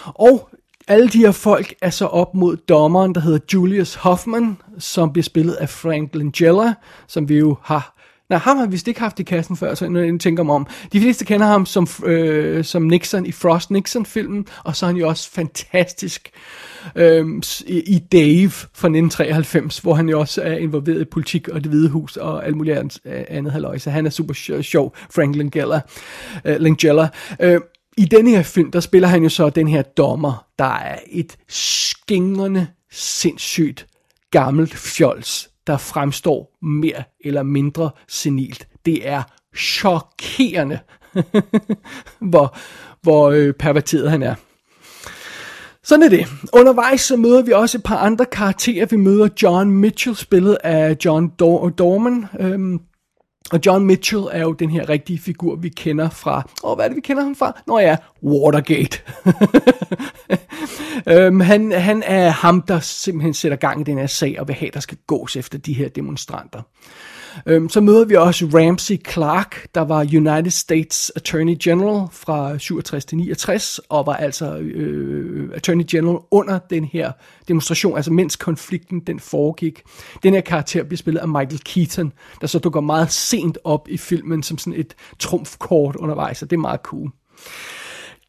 Og 0.05 0.49
alle 0.89 1.09
de 1.09 1.19
her 1.19 1.33
folk 1.33 1.75
er 1.83 1.91
så 1.91 2.07
op 2.07 2.35
mod 2.35 2.57
dommeren, 2.57 3.15
der 3.15 3.21
hedder 3.21 3.39
Julius 3.55 3.95
Hoffman, 3.95 4.57
som 4.79 5.13
bliver 5.13 5.23
spillet 5.23 5.55
af 5.55 5.69
Frank 5.69 6.15
Langella, 6.15 6.75
som 7.07 7.29
vi 7.29 7.39
jo 7.39 7.57
har 7.63 7.99
Nej, 8.31 8.39
ham 8.39 8.57
har 8.57 8.67
vi 8.67 8.71
vist 8.71 8.89
ikke 8.89 9.01
haft 9.01 9.21
i 9.21 9.23
kassen 9.23 9.57
før, 9.57 9.75
så 9.75 9.85
jeg 9.85 10.21
tænker 10.21 10.43
mig 10.43 10.55
om. 10.55 10.67
De 10.93 11.01
fleste 11.01 11.25
kender 11.25 11.47
ham 11.47 11.67
som, 11.67 11.87
øh, 12.05 12.65
som 12.65 12.83
Nixon 12.83 13.27
i 13.27 13.33
Frost 13.33 13.71
Nixon-filmen, 13.71 14.47
og 14.65 14.77
så 14.77 14.87
er 14.87 14.89
han 14.89 14.97
jo 14.97 15.09
også 15.09 15.31
fantastisk 15.31 16.31
øh, 16.97 17.27
i 17.67 17.99
Dave 18.13 18.51
fra 18.51 18.89
1993, 18.89 19.79
hvor 19.79 19.95
han 19.95 20.09
jo 20.09 20.21
også 20.21 20.43
er 20.43 20.57
involveret 20.57 21.01
i 21.01 21.05
politik 21.05 21.49
og 21.49 21.65
det 21.65 21.71
hvide 21.71 21.89
hus 21.89 22.17
og 22.17 22.47
alt 22.47 22.57
muligt 22.57 23.01
andet 23.05 23.53
halløj. 23.53 23.79
Så 23.79 23.91
han 23.91 24.07
er 24.07 24.11
super 24.11 24.35
sjov, 24.63 24.97
Frank 25.15 25.37
Langella. 25.37 25.81
Øh, 26.45 26.61
Langella. 26.61 27.09
Øh, 27.41 27.61
i 27.99 28.05
denne 28.05 28.31
her 28.31 28.43
film, 28.43 28.71
der 28.71 28.81
spiller 28.81 29.09
han 29.09 29.23
jo 29.23 29.29
så 29.29 29.51
den 29.51 29.69
her 29.69 29.83
dommer, 29.83 30.47
der 30.59 30.65
er 30.65 30.99
et 31.07 31.37
skingrende, 31.49 32.67
sindssygt 32.93 33.87
gammelt 34.31 34.75
fjols, 34.75 35.51
der 35.67 35.77
fremstår 35.77 36.59
mere 36.63 37.03
eller 37.25 37.43
mindre 37.43 37.91
senilt. 38.09 38.69
Det 38.87 39.09
er 39.09 39.23
chokerende, 39.57 40.79
hvor, 42.31 42.57
hvor 43.03 43.31
øh, 43.31 43.55
perverteret 43.55 44.11
han 44.11 44.23
er. 44.23 44.35
Sådan 45.85 46.03
er 46.03 46.09
det. 46.09 46.27
Undervejs 46.53 47.01
så 47.01 47.17
møder 47.17 47.43
vi 47.43 47.53
også 47.53 47.79
et 47.79 47.85
par 47.85 47.99
andre 47.99 48.25
karakterer. 48.25 48.87
Vi 48.87 48.97
møder 48.97 49.29
John 49.43 49.71
Mitchell, 49.71 50.17
spillet 50.17 50.59
af 50.65 50.97
John 51.05 51.33
Dor- 51.43 51.69
Dorman. 51.69 52.27
Øhm, 52.41 52.81
og 53.53 53.61
John 53.67 53.85
Mitchell 53.85 54.23
er 54.33 54.43
jo 54.43 54.53
den 54.53 54.71
her 54.71 54.89
rigtige 54.89 55.19
figur, 55.19 55.57
vi 55.57 55.69
kender 55.69 56.11
fra... 56.11 56.49
Åh, 56.65 56.75
hvad 56.75 56.85
er 56.85 56.89
det, 56.89 56.97
vi 56.97 57.01
kender 57.01 57.23
ham 57.23 57.37
fra? 57.37 57.61
Nå 57.67 57.79
ja, 57.79 57.97
Watergate. 58.23 58.99
øhm, 61.13 61.41
han, 61.41 61.73
han 61.73 62.03
er 62.07 62.31
ham, 62.31 62.63
der 62.63 62.81
simpelthen 62.81 63.35
sætter 63.35 63.57
gang 63.57 63.81
i 63.81 63.85
den 63.85 63.99
her 63.99 64.07
sag, 64.07 64.41
og 64.41 64.49
vil 64.49 64.57
have, 64.57 64.71
der 64.75 64.81
skal 64.81 64.99
gås 65.07 65.37
efter 65.37 65.59
de 65.59 65.73
her 65.73 65.89
demonstranter. 65.89 66.63
Øhm, 67.47 67.69
så 67.69 67.81
møder 67.81 68.05
vi 68.05 68.15
også 68.15 68.47
Ramsey 68.55 68.97
Clark, 69.11 69.67
der 69.75 69.81
var 69.81 70.01
United 70.01 70.51
States 70.51 71.13
Attorney 71.17 71.57
General 71.63 72.09
fra 72.13 72.59
67 72.59 73.05
til 73.05 73.19
69, 73.19 73.81
og 73.89 74.07
var 74.07 74.15
altså 74.15 74.57
øh, 74.57 75.51
Attorney 75.55 75.85
General 75.91 76.19
under 76.31 76.59
den 76.59 76.85
her 76.85 77.13
demonstration, 77.49 77.97
altså 77.97 78.13
mens 78.13 78.37
konflikten 78.37 79.01
den 79.01 79.21
foregik. 79.21 79.83
Den 80.23 80.35
her 80.35 80.41
karakter 80.41 80.83
bliver 80.83 80.99
spillet 80.99 81.21
af 81.21 81.29
Michael 81.29 81.61
Keaton, 81.65 82.13
der 82.41 82.47
så 82.47 82.59
dukker 82.59 82.81
meget 82.81 83.13
sent 83.13 83.59
op 83.65 83.89
i 83.89 83.97
filmen 83.97 84.43
som 84.43 84.59
sådan 84.59 84.81
et 84.81 84.95
trumfkort 85.19 85.97
undervejs, 85.97 86.43
og 86.43 86.51
det 86.51 86.57
er 86.57 86.61
meget 86.61 86.81
cool. 86.83 87.11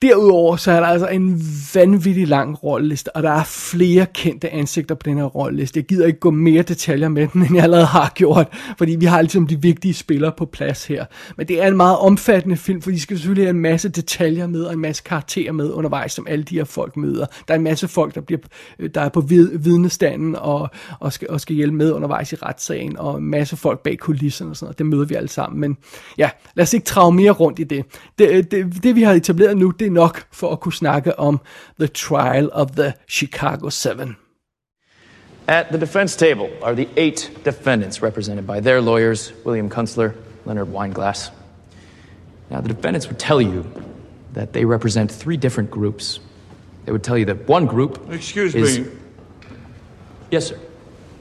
Derudover 0.01 0.55
så 0.55 0.71
er 0.71 0.79
der 0.79 0.87
altså 0.87 1.07
en 1.07 1.41
vanvittig 1.73 2.27
lang 2.27 2.63
rolleliste, 2.63 3.15
og 3.15 3.23
der 3.23 3.31
er 3.31 3.43
flere 3.43 4.05
kendte 4.13 4.49
ansigter 4.49 4.95
på 4.95 5.03
den 5.05 5.17
her 5.17 5.23
rolleliste. 5.23 5.77
Jeg 5.77 5.85
gider 5.85 6.07
ikke 6.07 6.19
gå 6.19 6.31
mere 6.31 6.61
detaljer 6.61 7.09
med 7.09 7.27
den, 7.27 7.41
end 7.41 7.55
jeg 7.55 7.63
allerede 7.63 7.85
har 7.85 8.11
gjort, 8.15 8.47
fordi 8.77 8.95
vi 8.95 9.05
har 9.05 9.21
ligesom 9.21 9.47
de 9.47 9.61
vigtige 9.61 9.93
spillere 9.93 10.31
på 10.37 10.45
plads 10.45 10.85
her. 10.85 11.05
Men 11.37 11.47
det 11.47 11.63
er 11.63 11.67
en 11.67 11.77
meget 11.77 11.97
omfattende 11.97 12.57
film, 12.57 12.81
for 12.81 12.91
de 12.91 12.99
skal 12.99 13.17
selvfølgelig 13.17 13.45
have 13.45 13.49
en 13.49 13.61
masse 13.61 13.89
detaljer 13.89 14.47
med, 14.47 14.61
og 14.61 14.73
en 14.73 14.79
masse 14.79 15.03
karakterer 15.03 15.51
med 15.51 15.71
undervejs, 15.71 16.11
som 16.11 16.27
alle 16.29 16.43
de 16.43 16.55
her 16.55 16.63
folk 16.63 16.97
møder. 16.97 17.25
Der 17.47 17.53
er 17.53 17.57
en 17.57 17.63
masse 17.63 17.87
folk, 17.87 18.15
der, 18.15 18.21
bliver, 18.21 18.39
øh, 18.79 18.89
der 18.95 19.01
er 19.01 19.09
på 19.09 19.21
vidnestanden 19.21 20.35
og, 20.35 20.69
og, 20.99 21.13
skal, 21.13 21.29
og 21.29 21.41
skal 21.41 21.55
hjælpe 21.55 21.77
med 21.77 21.91
undervejs 21.91 22.33
i 22.33 22.35
retssagen, 22.35 22.97
og 22.97 23.17
en 23.17 23.25
masse 23.25 23.57
folk 23.57 23.79
bag 23.83 23.97
kulisserne 23.97 24.51
og 24.51 24.55
sådan 24.55 24.65
noget. 24.65 24.77
Det 24.77 24.85
møder 24.85 25.05
vi 25.05 25.15
alle 25.15 25.29
sammen. 25.29 25.59
Men 25.59 25.77
ja, 26.17 26.29
lad 26.55 26.63
os 26.63 26.73
ikke 26.73 26.85
trage 26.85 27.11
mere 27.11 27.31
rundt 27.31 27.59
i 27.59 27.63
det. 27.63 27.85
Det, 28.19 28.29
øh, 28.29 28.43
det, 28.51 28.83
det 28.83 28.95
vi 28.95 29.03
har 29.03 29.13
etableret 29.13 29.57
nu, 29.57 29.69
det 29.69 29.88
er 29.89 29.93
nok 29.93 30.27
for 30.31 30.51
at 30.51 30.59
kunne 30.59 30.73
snakke 30.73 31.19
om 31.19 31.39
The 31.79 31.87
Trial 31.87 32.49
of 32.53 32.71
the 32.71 32.93
Chicago 33.07 33.69
7. 33.69 34.15
At 35.47 35.65
the 35.71 35.77
defense 35.77 36.15
table 36.15 36.49
are 36.61 36.75
the 36.75 36.87
eight 36.97 37.31
defendants 37.45 38.03
represented 38.03 38.45
by 38.45 38.59
their 38.59 38.81
lawyers, 38.81 39.33
William 39.45 39.69
Kunstler, 39.69 40.11
Leonard 40.45 40.67
Weinglass. 40.67 41.31
Now, 42.49 42.61
the 42.61 42.73
defendants 42.73 43.07
would 43.07 43.19
tell 43.19 43.41
you 43.41 43.65
that 44.33 44.53
they 44.53 44.65
represent 44.65 45.11
three 45.11 45.37
different 45.37 45.71
groups. 45.71 46.19
They 46.85 46.91
would 46.91 47.03
tell 47.03 47.17
you 47.17 47.25
that 47.25 47.47
one 47.47 47.65
group 47.65 47.99
Excuse 48.11 48.55
is. 48.55 48.79
me. 48.79 48.91
Yes, 50.31 50.47
sir. 50.47 50.59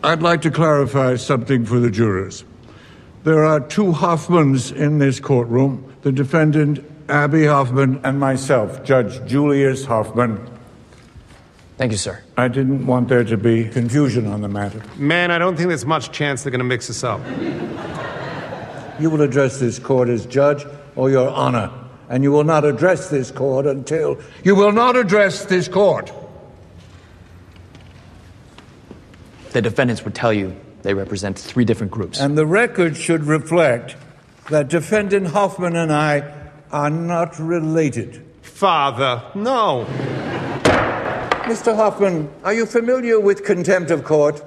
I'd 0.03 0.23
like 0.23 0.43
to 0.43 0.51
clarify 0.51 1.17
something 1.17 1.65
for 1.65 1.81
the 1.81 1.91
jurors. 1.91 2.45
There 3.25 3.45
are 3.45 3.61
two 3.61 3.93
Hoffmans 3.93 4.75
in 4.75 4.99
this 4.99 5.21
courtroom 5.21 5.85
the 6.03 6.13
defendant, 6.13 6.85
Abby 7.09 7.47
Hoffman, 7.47 8.00
and 8.05 8.21
myself, 8.21 8.85
Judge 8.85 9.25
Julius 9.27 9.85
Hoffman. 9.87 10.47
Thank 11.79 11.93
you, 11.93 11.99
sir. 11.99 12.23
I 12.37 12.49
didn't 12.49 12.87
want 12.87 13.09
there 13.09 13.25
to 13.25 13.37
be 13.37 13.69
confusion 13.69 14.27
on 14.27 14.43
the 14.43 14.49
matter. 14.49 14.83
Man, 14.97 15.31
I 15.31 15.38
don't 15.38 15.57
think 15.57 15.69
there's 15.69 15.87
much 15.87 16.11
chance 16.11 16.43
they're 16.43 16.50
going 16.50 16.59
to 16.59 16.65
mix 16.65 16.91
us 16.91 17.05
up. 17.05 17.21
You 19.00 19.11
will 19.11 19.23
address 19.23 19.61
this 19.61 19.79
court 19.79 20.09
as 20.09 20.27
judge 20.27 20.67
or 20.97 21.09
your 21.09 21.31
honor, 21.31 21.71
and 22.09 22.25
you 22.25 22.33
will 22.33 22.45
not 22.45 22.65
address 22.65 23.09
this 23.09 23.31
court 23.31 23.65
until. 23.65 24.19
You 24.43 24.57
will 24.57 24.73
not 24.73 24.97
address 24.97 25.45
this 25.45 25.69
court. 25.69 26.12
The 29.53 29.62
defendants 29.62 30.05
would 30.05 30.15
tell 30.15 30.33
you 30.33 30.57
they 30.83 30.95
represent 30.95 31.38
three 31.38 31.65
different 31.65 31.93
groups. 31.93 32.21
And 32.21 32.37
the 32.37 32.47
record 32.47 32.97
should 32.97 33.25
reflect 33.25 33.97
that 34.50 34.69
defendant 34.69 35.29
Hoffman 35.29 35.77
and 35.77 35.93
I 35.93 36.38
are 36.73 36.91
not 36.91 37.39
related. 37.39 38.23
Father, 38.43 39.23
no. 39.35 39.87
Mr. 41.47 41.75
Hoffman, 41.75 42.29
are 42.45 42.55
you 42.55 42.67
familiar 42.67 43.19
with 43.19 43.45
contempt 43.45 43.90
of 43.90 44.05
court? 44.05 44.42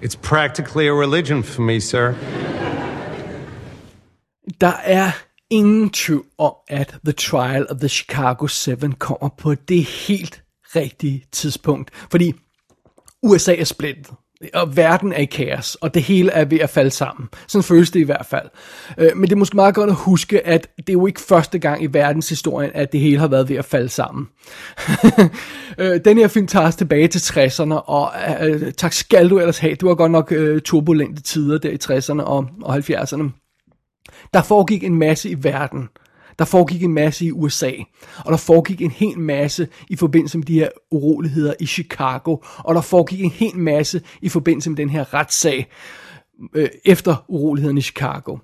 It's 0.00 0.16
practically 0.16 0.86
a 0.86 0.92
religion 0.92 1.42
for 1.42 1.62
me, 1.62 1.80
sir. 1.80 2.14
Der 4.60 4.72
er 4.84 5.12
ingen 5.50 5.90
tvivl 5.90 6.24
om, 6.38 6.54
at 6.68 6.94
The 7.04 7.12
Trial 7.12 7.66
of 7.70 7.78
the 7.78 7.88
Chicago 7.88 8.46
7 8.46 8.76
kommer 8.98 9.28
på 9.38 9.54
det 9.54 9.84
helt 9.84 10.42
rigtige 10.76 11.24
tidspunkt. 11.32 11.90
Fordi 12.10 12.34
USA 13.22 13.54
er 13.54 13.64
splittet, 13.64 14.10
og 14.54 14.76
verden 14.76 15.12
er 15.12 15.18
i 15.18 15.24
kaos, 15.24 15.74
og 15.74 15.94
det 15.94 16.02
hele 16.02 16.30
er 16.30 16.44
ved 16.44 16.58
at 16.60 16.70
falde 16.70 16.90
sammen. 16.90 17.28
Sådan 17.48 17.62
føles 17.62 17.90
det 17.90 18.00
i 18.00 18.02
hvert 18.02 18.26
fald. 18.26 18.48
Øh, 18.98 19.16
Men 19.16 19.22
det 19.24 19.32
er 19.32 19.36
måske 19.38 19.56
meget 19.56 19.74
godt 19.74 19.90
at 19.90 19.96
huske, 19.96 20.46
at 20.46 20.68
det 20.76 20.88
er 20.88 20.92
jo 20.92 21.06
ikke 21.06 21.20
første 21.20 21.58
gang 21.58 21.82
i 21.82 21.86
verdenshistorien, 21.86 22.70
at 22.74 22.92
det 22.92 23.00
hele 23.00 23.18
har 23.18 23.28
været 23.28 23.48
ved 23.48 23.56
at 23.56 23.64
falde 23.64 23.88
sammen. 23.88 24.28
Øh, 25.78 26.00
Den 26.04 26.18
her 26.18 26.28
film 26.28 26.46
tager 26.46 26.66
os 26.66 26.76
tilbage 26.76 27.08
til 27.08 27.18
60'erne, 27.18 27.74
og 27.74 28.10
øh, 28.46 28.62
øh, 28.62 28.72
tak 28.72 28.92
skal 28.92 29.30
du 29.30 29.38
ellers 29.38 29.58
have. 29.58 29.74
Det 29.74 29.82
var 29.88 29.94
godt 29.94 30.12
nok 30.12 30.32
øh, 30.32 30.60
turbulente 30.60 31.22
tider 31.22 31.58
der 31.58 31.70
i 31.70 31.78
60'erne 31.84 32.22
og, 32.22 32.46
og 32.62 32.76
70'erne. 32.76 33.24
Der 34.34 34.42
foregik 34.42 34.84
en 34.84 34.98
masse 34.98 35.30
i 35.30 35.44
verden. 35.44 35.88
Der 36.38 36.44
foregik 36.44 36.82
en 36.82 36.94
masse 36.94 37.24
i 37.24 37.32
USA. 37.32 37.70
Og 38.24 38.32
der 38.32 38.36
foregik 38.36 38.80
en 38.80 38.90
hel 38.90 39.18
masse 39.18 39.68
i 39.88 39.96
forbindelse 39.96 40.38
med 40.38 40.46
de 40.46 40.54
her 40.54 40.68
uroligheder 40.90 41.54
i 41.60 41.66
Chicago. 41.66 42.36
Og 42.58 42.74
der 42.74 42.80
foregik 42.80 43.20
en 43.20 43.30
hel 43.30 43.58
masse 43.58 44.02
i 44.22 44.28
forbindelse 44.28 44.70
med 44.70 44.76
den 44.76 44.90
her 44.90 45.14
retssag 45.14 45.70
øh, 46.54 46.68
efter 46.84 47.24
urolighederne 47.28 47.78
i 47.78 47.82
Chicago. 47.82 48.36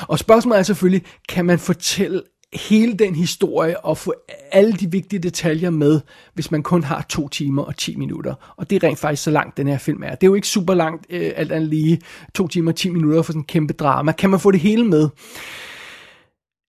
Og 0.00 0.18
spørgsmålet 0.18 0.58
er 0.58 0.62
selvfølgelig, 0.62 1.02
kan 1.28 1.44
man 1.44 1.58
fortælle 1.58 2.22
hele 2.52 2.94
den 2.94 3.14
historie 3.14 3.84
og 3.84 3.98
få 3.98 4.14
alle 4.52 4.72
de 4.72 4.90
vigtige 4.90 5.20
detaljer 5.20 5.70
med, 5.70 6.00
hvis 6.34 6.50
man 6.50 6.62
kun 6.62 6.84
har 6.84 7.06
to 7.08 7.28
timer 7.28 7.62
og 7.62 7.76
10 7.76 7.96
minutter. 7.96 8.54
Og 8.56 8.70
det 8.70 8.82
er 8.82 8.88
rent 8.88 8.98
faktisk 8.98 9.22
så 9.22 9.30
langt, 9.30 9.56
den 9.56 9.66
her 9.66 9.78
film 9.78 10.02
er. 10.02 10.10
Det 10.10 10.22
er 10.22 10.26
jo 10.26 10.34
ikke 10.34 10.48
super 10.48 10.74
langt, 10.74 11.06
øh, 11.10 11.32
alt 11.36 11.52
andet 11.52 11.70
lige, 11.70 12.00
to 12.34 12.48
timer 12.48 12.72
og 12.72 12.76
10 12.76 12.90
minutter 12.90 13.22
for 13.22 13.32
sådan 13.32 13.40
en 13.40 13.46
kæmpe 13.46 13.72
drama. 13.72 14.12
Kan 14.12 14.30
man 14.30 14.40
få 14.40 14.50
det 14.50 14.60
hele 14.60 14.84
med? 14.84 15.08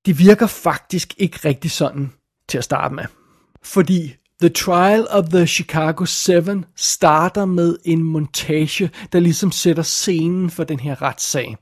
Det 0.05 0.19
virker 0.19 0.47
faktisk 0.47 1.13
ikke 1.17 1.39
rigtig 1.45 1.71
sådan 1.71 2.11
til 2.47 2.57
at 2.57 2.63
starte 2.63 2.95
med. 2.95 3.05
Fordi 3.63 4.15
The 4.41 4.49
Trial 4.49 5.07
of 5.09 5.25
the 5.25 5.47
Chicago 5.47 6.05
7 6.05 6.41
starter 6.75 7.45
med 7.45 7.77
en 7.85 8.03
montage, 8.03 8.91
der 9.13 9.19
ligesom 9.19 9.51
sætter 9.51 9.83
scenen 9.83 10.49
for 10.49 10.63
den 10.63 10.79
her 10.79 11.01
retssag. 11.01 11.57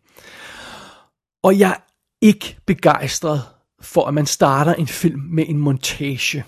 Og 1.43 1.59
jeg 1.59 1.69
er 1.69 1.81
ikke 2.21 2.57
begejstret 2.65 3.41
for, 3.81 4.05
at 4.05 4.13
man 4.13 4.25
starter 4.25 4.73
en 4.73 4.87
film 4.87 5.21
med 5.21 5.45
en 5.47 5.57
montage. 5.57 6.43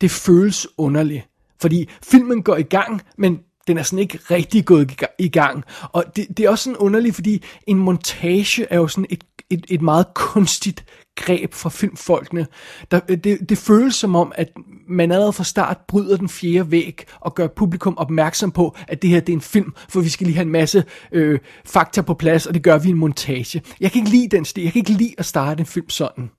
Det 0.00 0.10
føles 0.10 0.66
underligt, 0.78 1.28
fordi 1.60 1.88
filmen 2.02 2.42
går 2.42 2.56
i 2.56 2.62
gang, 2.62 3.02
men 3.18 3.40
den 3.66 3.78
er 3.78 3.82
sådan 3.82 3.98
ikke 3.98 4.18
rigtig 4.30 4.64
gået 4.64 5.02
i 5.18 5.28
gang. 5.28 5.64
Og 5.92 6.04
det, 6.16 6.28
det 6.36 6.44
er 6.44 6.50
også 6.50 6.64
sådan 6.64 6.76
underligt, 6.76 7.14
fordi 7.14 7.42
en 7.66 7.78
montage 7.78 8.66
er 8.70 8.76
jo 8.76 8.88
sådan 8.88 9.06
et, 9.10 9.24
et, 9.50 9.66
et 9.68 9.82
meget 9.82 10.06
kunstigt 10.14 10.84
greb 11.16 11.54
fra 11.54 11.70
filmfolkene. 11.70 12.46
Der, 12.90 13.00
øh, 13.08 13.16
det, 13.16 13.38
det 13.48 13.58
føles 13.58 13.94
som 13.94 14.16
om, 14.16 14.32
at 14.34 14.52
man 14.88 15.12
allerede 15.12 15.32
fra 15.32 15.44
start 15.44 15.78
bryder 15.88 16.16
den 16.16 16.28
fjerde 16.28 16.70
væg 16.70 17.04
og 17.20 17.34
gør 17.34 17.46
publikum 17.46 17.98
opmærksom 17.98 18.50
på, 18.50 18.76
at 18.88 19.02
det 19.02 19.10
her 19.10 19.20
det 19.20 19.32
er 19.32 19.36
en 19.36 19.40
film, 19.40 19.72
for 19.88 20.00
vi 20.00 20.08
skal 20.08 20.26
lige 20.26 20.36
have 20.36 20.46
en 20.46 20.52
masse 20.52 20.84
øh, 21.12 21.38
fakta 21.64 22.02
på 22.02 22.14
plads, 22.14 22.46
og 22.46 22.54
det 22.54 22.62
gør 22.62 22.78
vi 22.78 22.88
i 22.88 22.90
en 22.90 22.98
montage. 22.98 23.62
Jeg 23.80 23.92
kan 23.92 23.98
ikke 23.98 24.10
lide 24.10 24.36
den 24.36 24.44
stil. 24.44 24.62
Jeg 24.62 24.72
kan 24.72 24.80
ikke 24.80 24.92
lide 24.92 25.14
at 25.18 25.24
starte 25.24 25.60
en 25.60 25.66
film 25.66 25.90
sådan. 25.90 26.30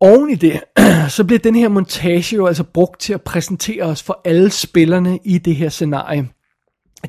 Oven 0.00 0.30
i 0.30 0.34
det, 0.34 0.60
så 1.16 1.24
bliver 1.24 1.38
den 1.38 1.54
her 1.54 1.68
montage 1.68 2.36
jo 2.36 2.46
altså 2.46 2.64
brugt 2.64 3.00
til 3.00 3.12
at 3.12 3.22
præsentere 3.22 3.82
os 3.82 4.02
for 4.02 4.20
alle 4.24 4.50
spillerne 4.50 5.18
i 5.24 5.38
det 5.38 5.56
her 5.56 5.68
scenarie. 5.68 6.28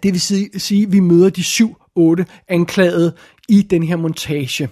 Det 0.04 0.14
vil 0.14 0.22
sige, 0.62 0.84
at 0.84 0.92
vi 0.92 1.00
møder 1.00 1.30
de 1.30 1.42
7-8 1.42 2.44
anklagede 2.48 3.16
i 3.50 3.62
den 3.62 3.84
her 3.84 3.96
montage. 3.96 4.70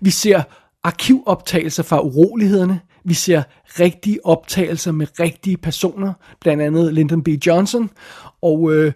Vi 0.00 0.10
ser 0.10 0.42
arkivoptagelser 0.82 1.82
fra 1.82 2.00
urolighederne. 2.00 2.80
Vi 3.04 3.14
ser 3.14 3.42
rigtige 3.80 4.26
optagelser 4.26 4.92
med 4.92 5.20
rigtige 5.20 5.56
personer, 5.56 6.12
blandt 6.40 6.62
andet 6.62 6.94
Lyndon 6.94 7.22
B. 7.22 7.28
Johnson. 7.28 7.90
Og 8.42 8.74
øh, 8.74 8.92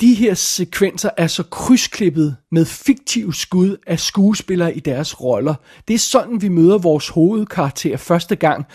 de 0.00 0.14
her 0.14 0.34
sekvenser 0.34 1.10
er 1.16 1.26
så 1.26 1.42
krydsklippet 1.42 2.36
med 2.50 2.64
fiktive 2.64 3.34
skud 3.34 3.76
af 3.86 4.00
skuespillere 4.00 4.76
i 4.76 4.80
deres 4.80 5.20
roller. 5.20 5.54
Det 5.88 5.94
er 5.94 5.98
sådan, 5.98 6.42
vi 6.42 6.48
møder 6.48 6.78
vores 6.78 7.08
hovedkarakter 7.08 7.96
første 7.96 8.36
gang, 8.36 8.66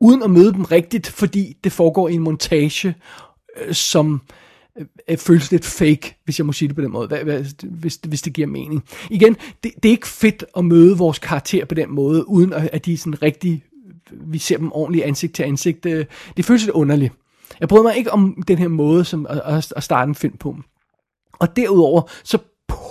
uden 0.00 0.22
at 0.22 0.30
møde 0.30 0.52
dem 0.52 0.64
rigtigt, 0.64 1.06
fordi 1.06 1.56
det 1.64 1.72
foregår 1.72 2.08
i 2.08 2.14
en 2.14 2.22
montage, 2.22 2.94
øh, 3.56 3.74
som 3.74 4.20
Øh, 4.78 4.86
øh, 5.08 5.18
føles 5.18 5.50
lidt 5.50 5.64
fake, 5.64 6.16
hvis 6.24 6.38
jeg 6.38 6.46
må 6.46 6.52
sige 6.52 6.68
det 6.68 6.76
på 6.76 6.82
den 6.82 6.90
måde, 6.90 7.08
hvad, 7.08 7.24
hvad, 7.24 7.44
hvis, 7.62 8.00
hvis 8.04 8.22
det 8.22 8.32
giver 8.32 8.46
mening. 8.46 8.84
Igen, 9.10 9.36
det, 9.64 9.72
det 9.82 9.88
er 9.88 9.92
ikke 9.92 10.08
fedt 10.08 10.44
at 10.56 10.64
møde 10.64 10.98
vores 10.98 11.18
karakter 11.18 11.64
på 11.64 11.74
den 11.74 11.90
måde, 11.90 12.28
uden 12.28 12.52
at, 12.52 12.70
at 12.72 12.86
de 12.86 12.92
er 12.92 12.96
sådan 12.96 13.22
rigtig, 13.22 13.64
vi 14.10 14.38
ser 14.38 14.58
dem 14.58 14.72
ordentligt 14.72 15.04
ansigt 15.04 15.34
til 15.34 15.42
ansigt. 15.42 15.84
Det, 15.84 16.06
det 16.36 16.44
føles 16.44 16.62
lidt 16.62 16.74
underligt. 16.74 17.12
Jeg 17.60 17.68
bryder 17.68 17.82
mig 17.82 17.96
ikke 17.96 18.12
om 18.12 18.42
den 18.48 18.58
her 18.58 18.68
måde 18.68 19.04
som 19.04 19.26
at, 19.30 19.72
at 19.76 19.82
starte 19.82 20.08
en 20.08 20.14
film 20.14 20.36
på. 20.36 20.56
Og 21.38 21.56
derudover, 21.56 22.02
så 22.24 22.38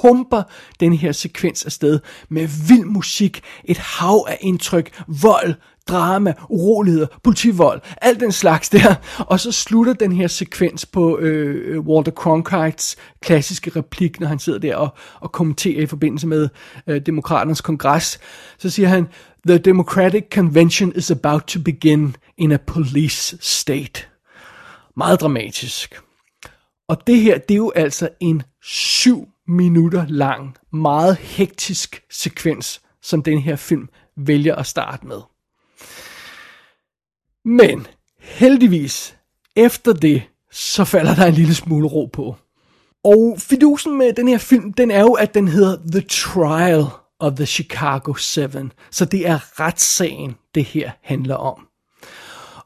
pumper 0.01 0.43
den 0.79 0.93
her 0.93 1.11
sekvens 1.11 1.65
afsted 1.65 1.99
med 2.29 2.47
vild 2.67 2.85
musik, 2.85 3.41
et 3.65 3.77
hav 3.77 4.25
af 4.29 4.37
indtryk, 4.41 5.01
vold, 5.07 5.53
drama, 5.87 6.33
uroligheder, 6.49 7.07
politivold, 7.23 7.81
alt 8.01 8.19
den 8.19 8.31
slags 8.31 8.69
der. 8.69 8.95
Og 9.19 9.39
så 9.39 9.51
slutter 9.51 9.93
den 9.93 10.11
her 10.11 10.27
sekvens 10.27 10.85
på 10.85 11.17
øh, 11.17 11.79
Walter 11.79 12.11
Cronkites 12.11 12.97
klassiske 13.21 13.71
replik, 13.75 14.19
når 14.19 14.27
han 14.27 14.39
sidder 14.39 14.59
der 14.59 14.75
og, 14.75 14.89
og 15.19 15.31
kommenterer 15.31 15.81
i 15.81 15.85
forbindelse 15.85 16.27
med 16.27 16.49
øh, 16.87 17.01
demokraternes 17.05 17.61
kongres. 17.61 18.19
Så 18.57 18.69
siger 18.69 18.87
han, 18.87 19.07
The 19.47 19.57
Democratic 19.57 20.23
Convention 20.33 20.93
is 20.95 21.11
about 21.11 21.41
to 21.41 21.59
begin 21.59 22.15
in 22.37 22.51
a 22.51 22.57
police 22.57 23.37
state. 23.41 24.01
Meget 24.97 25.21
dramatisk. 25.21 26.01
Og 26.89 27.07
det 27.07 27.17
her, 27.17 27.37
det 27.37 27.53
er 27.53 27.57
jo 27.57 27.71
altså 27.75 28.09
en 28.19 28.43
syv 28.63 29.27
minutter 29.51 30.05
lang, 30.07 30.55
meget 30.73 31.17
hektisk 31.17 32.03
sekvens, 32.11 32.81
som 33.01 33.23
den 33.23 33.39
her 33.39 33.55
film 33.55 33.89
vælger 34.17 34.55
at 34.55 34.65
starte 34.65 35.07
med. 35.07 35.21
Men 37.45 37.87
heldigvis, 38.19 39.17
efter 39.55 39.93
det, 39.93 40.23
så 40.51 40.85
falder 40.85 41.15
der 41.15 41.25
en 41.25 41.33
lille 41.33 41.55
smule 41.55 41.87
ro 41.87 42.05
på. 42.05 42.35
Og 43.03 43.35
fidusen 43.39 43.97
med 43.97 44.13
den 44.13 44.27
her 44.27 44.37
film, 44.37 44.73
den 44.73 44.91
er 44.91 45.01
jo, 45.01 45.13
at 45.13 45.33
den 45.33 45.47
hedder 45.47 45.77
The 45.91 46.01
Trial 46.01 46.83
of 47.19 47.33
the 47.35 47.45
Chicago 47.45 48.13
7. 48.13 48.41
Så 48.91 49.05
det 49.05 49.27
er 49.27 49.59
retssagen, 49.59 50.35
det 50.55 50.65
her 50.65 50.91
handler 51.03 51.35
om. 51.35 51.67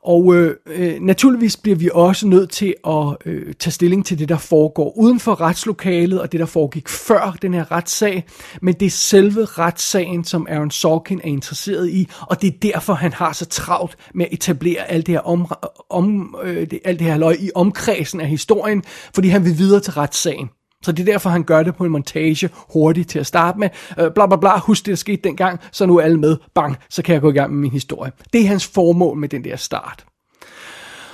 Og 0.06 0.36
øh, 0.36 0.56
øh, 0.66 1.00
naturligvis 1.02 1.58
bliver 1.58 1.78
vi 1.78 1.90
også 1.94 2.28
nødt 2.28 2.50
til 2.50 2.76
at 2.88 3.18
øh, 3.26 3.54
tage 3.54 3.72
stilling 3.72 4.06
til 4.06 4.20
det, 4.20 4.30
der 4.30 4.38
foregår 4.38 4.98
uden 4.98 5.20
for 5.20 5.42
retslokalet, 5.42 6.22
og 6.22 6.32
det, 6.32 6.40
der 6.40 6.46
foregik 6.46 6.90
før 6.90 7.38
den 7.42 7.54
her 7.54 7.72
retssag. 7.72 8.26
Men 8.62 8.74
det 8.74 8.86
er 8.86 8.90
selve 8.90 9.46
retssagen, 9.46 10.24
som 10.24 10.48
Aaron 10.50 10.72
Sorkin 10.72 11.22
er 11.24 11.28
interesseret 11.28 11.90
i, 11.90 12.10
og 12.22 12.42
det 12.42 12.48
er 12.48 12.58
derfor, 12.74 12.94
han 12.94 13.14
har 13.14 13.34
så 13.34 13.46
travlt 13.46 13.98
med 14.14 14.26
at 14.26 14.34
etablere 14.34 14.92
alt 14.92 15.08
det 15.08 15.14
her, 15.14 15.20
om, 15.22 15.52
om, 15.90 16.36
øh, 16.44 16.72
det, 16.72 16.80
alt 16.86 17.00
det 17.00 17.08
her 17.08 17.18
løg 17.18 17.42
i 17.42 17.50
omkredsen 17.56 18.22
af 18.22 18.28
historien, 18.28 18.84
fordi 19.16 19.28
han 19.28 19.46
vil 19.46 19.58
videre 19.58 19.80
til 19.80 19.94
retssagen. 19.94 20.50
Så 20.86 20.92
det 20.92 21.08
er 21.08 21.12
derfor, 21.14 21.30
han 21.30 21.44
gør 21.44 21.64
det 21.64 21.76
på 21.76 21.86
en 21.86 21.92
montage 21.92 22.50
hurtigt 22.74 23.10
til 23.10 23.20
at 23.20 23.26
starte 23.26 23.60
med. 23.60 23.70
Øh, 24.00 24.12
bla 24.16 24.28
bla 24.28 24.36
bla, 24.36 24.60
husk 24.60 24.86
det, 24.86 24.92
der 24.92 24.96
skete 24.96 25.22
dengang, 25.24 25.60
så 25.72 25.86
nu 25.86 25.98
er 25.98 26.02
alle 26.02 26.20
med. 26.20 26.38
Bang, 26.56 26.78
så 26.90 27.02
kan 27.02 27.14
jeg 27.14 27.22
gå 27.22 27.30
i 27.30 27.34
gang 27.34 27.52
med 27.52 27.60
min 27.60 27.72
historie. 27.72 28.12
Det 28.34 28.42
er 28.42 28.48
hans 28.48 28.68
formål 28.68 29.18
med 29.18 29.30
den 29.30 29.44
der 29.44 29.56
start. 29.56 30.06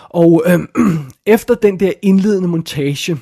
Og 0.09 0.43
øh, 0.45 0.59
efter 1.35 1.55
den 1.55 1.79
der 1.79 1.91
indledende 2.01 2.47
montage, 2.47 3.17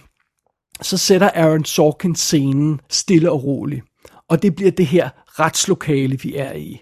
så 0.81 0.97
sætter 0.97 1.29
Aaron 1.33 1.65
Sorkin 1.65 2.15
scenen 2.15 2.81
stille 2.89 3.31
og 3.31 3.43
roligt. 3.43 3.83
Og 4.29 4.41
det 4.41 4.55
bliver 4.55 4.71
det 4.71 4.85
her 4.85 5.09
retslokale, 5.39 6.19
vi 6.19 6.35
er 6.35 6.53
i. 6.53 6.81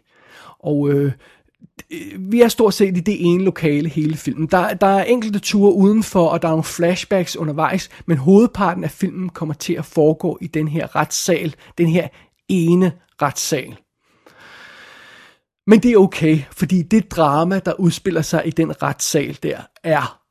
Og 0.60 0.90
øh, 0.90 1.12
Øh, 1.92 2.32
vi 2.32 2.42
er 2.42 2.48
stort 2.48 2.74
set 2.74 2.98
i 2.98 3.00
det 3.00 3.26
ene 3.26 3.44
lokale 3.44 3.90
hele 3.90 4.18
filmen. 4.18 4.48
Der, 4.48 4.74
der 4.74 4.88
er 4.88 5.04
enkelte 5.04 5.40
ture 5.40 5.74
udenfor, 5.74 6.28
og 6.28 6.42
der 6.42 6.48
er 6.48 6.52
nogle 6.52 6.64
flashbacks 6.64 7.36
undervejs, 7.36 7.90
men 8.06 8.18
hovedparten 8.18 8.84
af 8.84 8.92
filmen 8.92 9.30
kommer 9.30 9.54
til 9.54 9.74
at 9.74 9.86
foregå 9.86 10.38
i 10.42 10.48
den 10.48 10.68
her 10.68 10.96
retssal, 10.96 11.56
den 11.78 11.88
her 11.88 12.08
ene 12.50 12.92
retssal. 13.22 13.78
Men 15.68 15.80
det 15.80 15.92
er 15.92 15.98
okay, 15.98 16.40
fordi 16.52 16.82
det 16.82 17.12
drama, 17.12 17.60
der 17.60 17.74
udspiller 17.74 18.22
sig 18.22 18.48
i 18.48 18.50
den 18.50 18.84
retssal 18.84 19.38
der, 19.44 19.62
er 19.84 20.22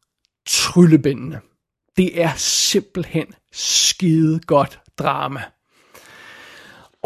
tryllebændende. 0.48 1.40
Det 1.96 2.22
er 2.22 2.32
simpelthen 2.36 3.26
skide 3.52 4.40
godt 4.46 4.80
drama. 4.98 5.42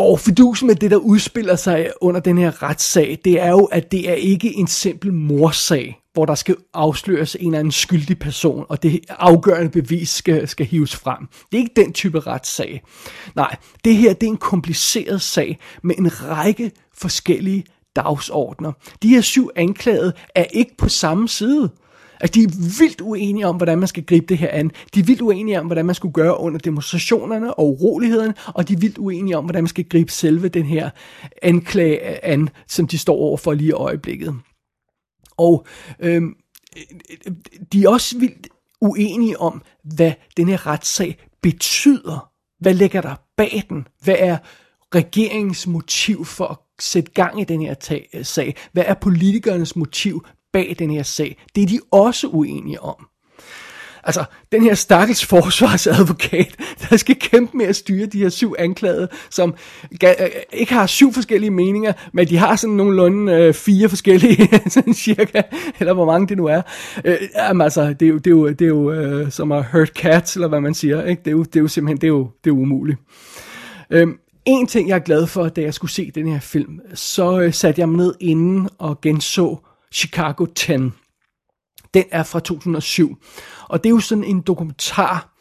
Og 0.00 0.20
fidusen 0.20 0.66
med 0.66 0.74
det, 0.74 0.90
der 0.90 0.96
udspiller 0.96 1.56
sig 1.56 1.90
under 2.00 2.20
den 2.20 2.38
her 2.38 2.62
retssag, 2.62 3.18
det 3.24 3.40
er 3.40 3.50
jo, 3.50 3.64
at 3.64 3.92
det 3.92 4.10
er 4.10 4.14
ikke 4.14 4.56
en 4.56 4.66
simpel 4.66 5.12
morsag, 5.12 6.00
hvor 6.12 6.26
der 6.26 6.34
skal 6.34 6.56
afsløres 6.74 7.36
en 7.40 7.46
eller 7.46 7.58
anden 7.58 7.72
skyldig 7.72 8.18
person, 8.18 8.64
og 8.68 8.82
det 8.82 9.00
afgørende 9.08 9.70
bevis 9.70 10.08
skal, 10.08 10.48
skal 10.48 10.66
hives 10.66 10.96
frem. 10.96 11.26
Det 11.26 11.58
er 11.58 11.62
ikke 11.62 11.72
den 11.76 11.92
type 11.92 12.20
retssag. 12.20 12.82
Nej, 13.36 13.56
det 13.84 13.96
her 13.96 14.12
det 14.12 14.26
er 14.26 14.30
en 14.30 14.36
kompliceret 14.36 15.22
sag 15.22 15.58
med 15.82 15.94
en 15.98 16.22
række 16.22 16.70
forskellige 16.94 17.64
dagsordner. 17.96 18.72
De 19.02 19.08
her 19.08 19.20
syv 19.20 19.50
anklagede 19.56 20.12
er 20.34 20.44
ikke 20.44 20.76
på 20.78 20.88
samme 20.88 21.28
side. 21.28 21.70
Altså, 22.20 22.34
de 22.34 22.42
er 22.42 22.78
vildt 22.78 23.00
uenige 23.00 23.46
om, 23.46 23.56
hvordan 23.56 23.78
man 23.78 23.88
skal 23.88 24.04
gribe 24.04 24.26
det 24.26 24.38
her 24.38 24.48
an. 24.50 24.70
De 24.94 25.00
er 25.00 25.04
vildt 25.04 25.20
uenige 25.20 25.60
om, 25.60 25.66
hvordan 25.66 25.86
man 25.86 25.94
skulle 25.94 26.12
gøre 26.12 26.40
under 26.40 26.58
demonstrationerne 26.58 27.54
og 27.54 27.68
urolighederne, 27.68 28.34
og 28.46 28.68
de 28.68 28.72
er 28.72 28.78
vildt 28.78 28.98
uenige 28.98 29.36
om, 29.36 29.44
hvordan 29.44 29.62
man 29.62 29.68
skal 29.68 29.84
gribe 29.84 30.12
selve 30.12 30.48
den 30.48 30.66
her 30.66 30.90
anklage 31.42 32.24
an, 32.24 32.48
som 32.68 32.86
de 32.86 32.98
står 32.98 33.14
over 33.16 33.36
for 33.36 33.52
lige 33.52 33.68
i 33.68 33.72
øjeblikket. 33.72 34.34
Og 35.36 35.66
øhm, 36.00 36.34
de 37.72 37.84
er 37.84 37.88
også 37.88 38.18
vildt 38.18 38.48
uenige 38.80 39.40
om, 39.40 39.62
hvad 39.84 40.12
den 40.36 40.48
her 40.48 40.66
retssag 40.66 41.18
betyder. 41.42 42.30
Hvad 42.60 42.74
ligger 42.74 43.00
der 43.00 43.14
bag 43.36 43.62
den? 43.68 43.88
Hvad 44.04 44.16
er 44.18 44.38
regeringens 44.94 45.66
motiv 45.66 46.24
for 46.24 46.46
at 46.46 46.56
sætte 46.80 47.12
gang 47.12 47.40
i 47.40 47.44
den 47.44 47.62
her 47.62 47.74
sag? 48.22 48.56
Hvad 48.72 48.84
er 48.86 48.94
politikernes 48.94 49.76
motiv 49.76 50.26
bag 50.52 50.76
den 50.78 50.90
her 50.90 51.02
sag. 51.02 51.36
Det 51.54 51.62
er 51.62 51.66
de 51.66 51.78
også 51.90 52.26
uenige 52.26 52.82
om. 52.82 53.06
Altså, 54.04 54.24
den 54.52 54.62
her 54.62 54.74
stakkels 54.74 55.26
forsvarsadvokat, 55.34 56.56
der 56.90 56.96
skal 56.96 57.16
kæmpe 57.16 57.56
med 57.56 57.66
at 57.66 57.76
styre 57.76 58.06
de 58.06 58.18
her 58.18 58.28
syv 58.28 58.54
anklagede, 58.58 59.08
som 59.30 59.54
øh, 60.04 60.10
ikke 60.52 60.74
har 60.74 60.86
syv 60.86 61.12
forskellige 61.12 61.50
meninger, 61.50 61.92
men 62.12 62.28
de 62.28 62.36
har 62.36 62.56
sådan 62.56 62.76
nogenlunde 62.76 63.32
øh, 63.32 63.54
fire 63.54 63.88
forskellige, 63.88 64.48
sådan 64.70 64.94
cirka, 64.94 65.42
eller 65.80 65.92
hvor 65.92 66.04
mange 66.04 66.28
det 66.28 66.36
nu 66.36 66.46
er. 66.46 66.62
Øh, 67.04 67.16
jamen 67.36 67.60
altså, 67.60 67.92
det 67.92 68.06
er 68.06 68.10
jo, 68.10 68.18
det 68.18 68.26
er 68.26 68.30
jo, 68.30 68.48
det 68.48 68.62
er 68.62 68.68
jo 68.68 68.92
øh, 68.92 69.30
som 69.30 69.52
at 69.52 69.64
hurt 69.72 69.88
cats, 69.88 70.34
eller 70.34 70.48
hvad 70.48 70.60
man 70.60 70.74
siger. 70.74 71.04
Ikke? 71.04 71.22
Det, 71.24 71.30
er 71.30 71.32
jo, 71.32 71.42
det 71.42 71.56
er 71.56 71.60
jo 71.60 71.68
simpelthen, 71.68 72.00
det 72.00 72.06
er 72.06 72.08
jo, 72.08 72.30
det 72.44 72.50
er 72.50 72.54
umuligt. 72.54 72.98
Øh, 73.90 74.08
en 74.44 74.66
ting, 74.66 74.88
jeg 74.88 74.94
er 74.94 74.98
glad 74.98 75.26
for, 75.26 75.48
da 75.48 75.60
jeg 75.60 75.74
skulle 75.74 75.90
se 75.90 76.10
den 76.14 76.32
her 76.32 76.40
film, 76.40 76.80
så 76.94 77.40
øh, 77.40 77.52
satte 77.52 77.80
jeg 77.80 77.88
mig 77.88 77.96
ned 77.96 78.14
inden 78.20 78.68
og 78.78 79.00
genså 79.00 79.58
Chicago 79.94 80.44
10. 80.44 80.72
Den 81.94 82.04
er 82.10 82.22
fra 82.22 82.40
2007. 82.40 83.16
Og 83.68 83.84
det 83.84 83.88
er 83.88 83.94
jo 83.94 84.00
sådan 84.00 84.24
en 84.24 84.40
dokumentar, 84.40 85.36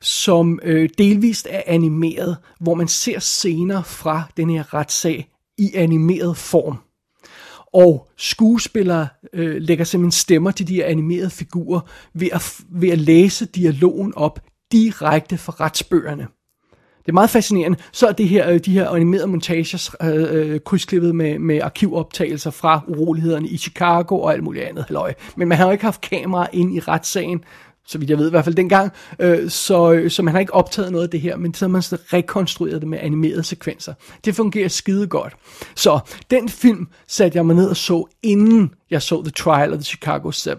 som 0.00 0.60
øh, 0.62 0.88
delvist 0.98 1.46
er 1.50 1.62
animeret, 1.66 2.36
hvor 2.60 2.74
man 2.74 2.88
ser 2.88 3.18
scener 3.18 3.82
fra 3.82 4.22
den 4.36 4.50
her 4.50 4.74
retssag 4.74 5.28
i 5.58 5.74
animeret 5.74 6.36
form. 6.36 6.78
Og 7.74 8.08
skuespillere 8.16 9.08
øh, 9.32 9.56
lægger 9.56 9.84
simpelthen 9.84 10.12
stemmer 10.12 10.50
til 10.50 10.68
de 10.68 10.74
her 10.74 10.86
animerede 10.86 11.30
figurer 11.30 11.80
ved 12.12 12.28
at, 12.32 12.60
ved 12.70 12.88
at 12.88 12.98
læse 12.98 13.46
dialogen 13.46 14.14
op 14.16 14.40
direkte 14.72 15.38
fra 15.38 15.52
retsbøgerne. 15.60 16.28
Det 17.04 17.10
er 17.10 17.14
meget 17.14 17.30
fascinerende. 17.30 17.78
Så 17.92 18.06
er 18.06 18.12
det 18.12 18.28
her, 18.28 18.50
øh, 18.50 18.58
de 18.58 18.72
her 18.72 18.88
animerede 18.88 19.26
montager 19.26 19.96
øh, 20.02 20.52
øh, 20.52 20.60
krydsklippet 20.60 21.14
med, 21.14 21.38
med 21.38 21.60
arkivoptagelser 21.60 22.50
fra 22.50 22.80
urolighederne 22.88 23.48
i 23.48 23.56
Chicago 23.56 24.20
og 24.20 24.32
alt 24.32 24.42
muligt 24.42 24.64
andet. 24.64 24.84
Halløj. 24.88 25.14
Men 25.36 25.48
man 25.48 25.58
har 25.58 25.64
jo 25.64 25.70
ikke 25.70 25.84
haft 25.84 26.00
kamera 26.00 26.46
ind 26.52 26.74
i 26.76 26.80
retssagen, 26.80 27.44
så 27.86 27.98
vidt 27.98 28.10
jeg 28.10 28.18
ved 28.18 28.26
i 28.26 28.30
hvert 28.30 28.44
fald 28.44 28.54
dengang, 28.54 28.92
øh, 29.18 29.50
så, 29.50 29.92
øh, 29.92 30.10
så 30.10 30.22
man 30.22 30.34
har 30.34 30.40
ikke 30.40 30.54
optaget 30.54 30.92
noget 30.92 31.04
af 31.04 31.10
det 31.10 31.20
her, 31.20 31.36
men 31.36 31.54
så 31.54 31.64
har 31.64 31.70
man 31.70 31.82
så 31.82 31.98
rekonstrueret 32.12 32.80
det 32.80 32.88
med 32.88 32.98
animerede 33.02 33.44
sekvenser. 33.44 33.94
Det 34.24 34.34
fungerer 34.34 34.68
skide 34.68 35.06
godt. 35.06 35.36
Så 35.74 35.98
den 36.30 36.48
film 36.48 36.88
satte 37.08 37.36
jeg 37.36 37.46
mig 37.46 37.56
ned 37.56 37.68
og 37.68 37.76
så, 37.76 38.06
inden 38.22 38.70
jeg 38.90 39.02
så 39.02 39.22
The 39.22 39.30
Trial 39.30 39.72
of 39.72 39.78
the 39.78 39.84
Chicago 39.84 40.30
7. 40.30 40.50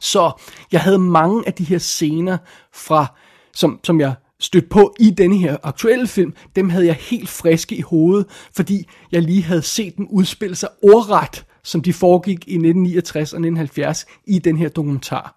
Så 0.00 0.32
jeg 0.72 0.80
havde 0.80 0.98
mange 0.98 1.42
af 1.46 1.52
de 1.52 1.64
her 1.64 1.78
scener 1.78 2.38
fra, 2.72 3.06
som, 3.52 3.80
som 3.84 4.00
jeg 4.00 4.14
stødt 4.40 4.68
på 4.70 4.94
i 5.00 5.10
denne 5.10 5.38
her 5.38 5.56
aktuelle 5.62 6.06
film, 6.06 6.34
dem 6.56 6.70
havde 6.70 6.86
jeg 6.86 6.94
helt 6.94 7.28
friske 7.28 7.76
i 7.76 7.80
hovedet, 7.80 8.26
fordi 8.56 8.88
jeg 9.12 9.22
lige 9.22 9.42
havde 9.42 9.62
set 9.62 9.96
dem 9.96 10.06
udspille 10.10 10.56
sig 10.56 10.68
ordret, 10.82 11.44
som 11.62 11.82
de 11.82 11.92
foregik 11.92 12.48
i 12.48 12.54
1969 12.54 13.32
og 13.32 13.36
1970 13.36 14.06
i 14.26 14.38
den 14.38 14.56
her 14.56 14.68
dokumentar. 14.68 15.36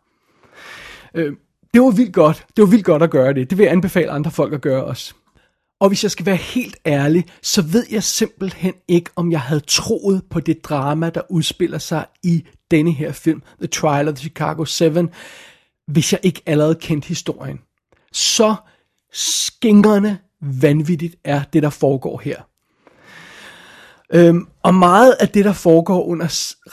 Øh, 1.16 1.34
det 1.74 1.82
var 1.82 1.92
vildt 1.92 2.14
godt. 2.14 2.46
Det 2.58 2.62
var 2.62 2.70
vildt 2.70 2.86
godt 2.86 3.04
at 3.04 3.10
gøre 3.10 3.34
det. 3.34 3.50
Det 3.50 3.58
vil 3.58 3.64
jeg 3.64 3.72
anbefale 3.72 4.12
andre 4.12 4.32
folk 4.32 4.54
at 4.54 4.62
gøre 4.62 4.84
også. 4.84 5.14
Og 5.80 5.88
hvis 5.88 6.04
jeg 6.04 6.12
skal 6.12 6.26
være 6.26 6.36
helt 6.36 6.78
ærlig, 6.86 7.26
så 7.42 7.62
ved 7.62 7.86
jeg 7.92 8.04
simpelthen 8.04 8.74
ikke, 8.88 9.12
om 9.16 9.32
jeg 9.32 9.42
havde 9.42 9.62
troet 9.68 10.22
på 10.30 10.40
det 10.40 10.64
drama, 10.64 11.10
der 11.10 11.22
udspiller 11.30 11.78
sig 11.78 12.06
i 12.24 12.46
denne 12.72 12.92
her 12.92 13.12
film, 13.12 13.42
The 13.60 13.68
Trial 13.68 14.08
of 14.08 14.16
the 14.16 14.22
Chicago 14.22 14.66
7, 14.66 14.86
hvis 15.88 16.12
jeg 16.12 16.20
ikke 16.24 16.42
allerede 16.46 16.76
kendte 16.76 17.08
historien. 17.08 17.60
Så 18.12 18.56
skængerne 19.14 20.20
vanvittigt 20.42 21.16
er 21.24 21.44
det, 21.54 21.64
der 21.64 21.70
foregår 21.70 22.22
her. 22.24 22.42
Øhm, 24.14 24.48
og 24.64 24.76
meget 24.76 25.16
af 25.20 25.30
det, 25.30 25.46
der 25.46 25.54
foregår 25.54 26.04
under 26.04 26.26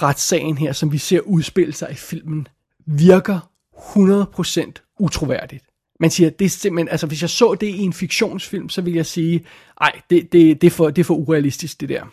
retssagen 0.02 0.58
her, 0.58 0.72
som 0.72 0.92
vi 0.92 0.98
ser 0.98 1.20
udspille 1.20 1.72
sig 1.72 1.88
i 1.90 1.94
filmen, 1.94 2.48
virker 2.86 3.50
100% 3.76 4.94
utroværdigt. 4.98 5.64
Man 6.00 6.10
siger, 6.10 6.30
det 6.30 6.44
er 6.44 6.48
simpelthen, 6.48 6.88
altså 6.88 7.06
hvis 7.06 7.22
jeg 7.22 7.30
så 7.30 7.54
det 7.54 7.66
i 7.66 7.78
en 7.78 7.92
fiktionsfilm, 7.92 8.68
så 8.68 8.82
vil 8.82 8.94
jeg 8.94 9.06
sige, 9.06 9.44
ej, 9.80 10.00
det, 10.10 10.32
det, 10.32 10.60
det, 10.60 10.66
er, 10.66 10.70
for, 10.70 10.90
det 10.90 11.00
er 11.00 11.04
for 11.04 11.14
urealistisk 11.14 11.80
det 11.80 11.88
der. 11.88 12.04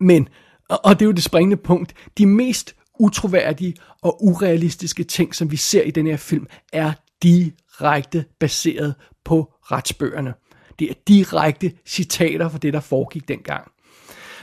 Men, 0.00 0.28
og, 0.68 0.80
og 0.84 0.94
det 0.94 1.04
er 1.04 1.06
jo 1.06 1.12
det 1.12 1.24
springende 1.24 1.56
punkt, 1.56 1.94
de 2.18 2.26
mest 2.26 2.74
utroværdige 2.98 3.74
og 4.02 4.24
urealistiske 4.24 5.04
ting, 5.04 5.34
som 5.34 5.50
vi 5.50 5.56
ser 5.56 5.82
i 5.82 5.90
den 5.90 6.06
her 6.06 6.16
film, 6.16 6.46
er 6.72 6.92
de 7.22 7.52
direkte 7.80 8.24
baseret 8.40 8.94
på 9.24 9.52
retsbøgerne. 9.62 10.34
Det 10.78 10.90
er 10.90 10.94
direkte 11.08 11.72
citater 11.86 12.48
fra 12.48 12.58
det, 12.58 12.72
der 12.72 12.80
foregik 12.80 13.28
dengang. 13.28 13.70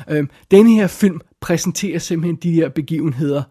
Øhm, 0.09 0.29
denne 0.51 0.73
her 0.73 0.87
film 0.87 1.21
præsenterer 1.41 1.99
simpelthen 1.99 2.35
de 2.35 2.51
her 2.51 2.69
begivenheder 2.69 3.43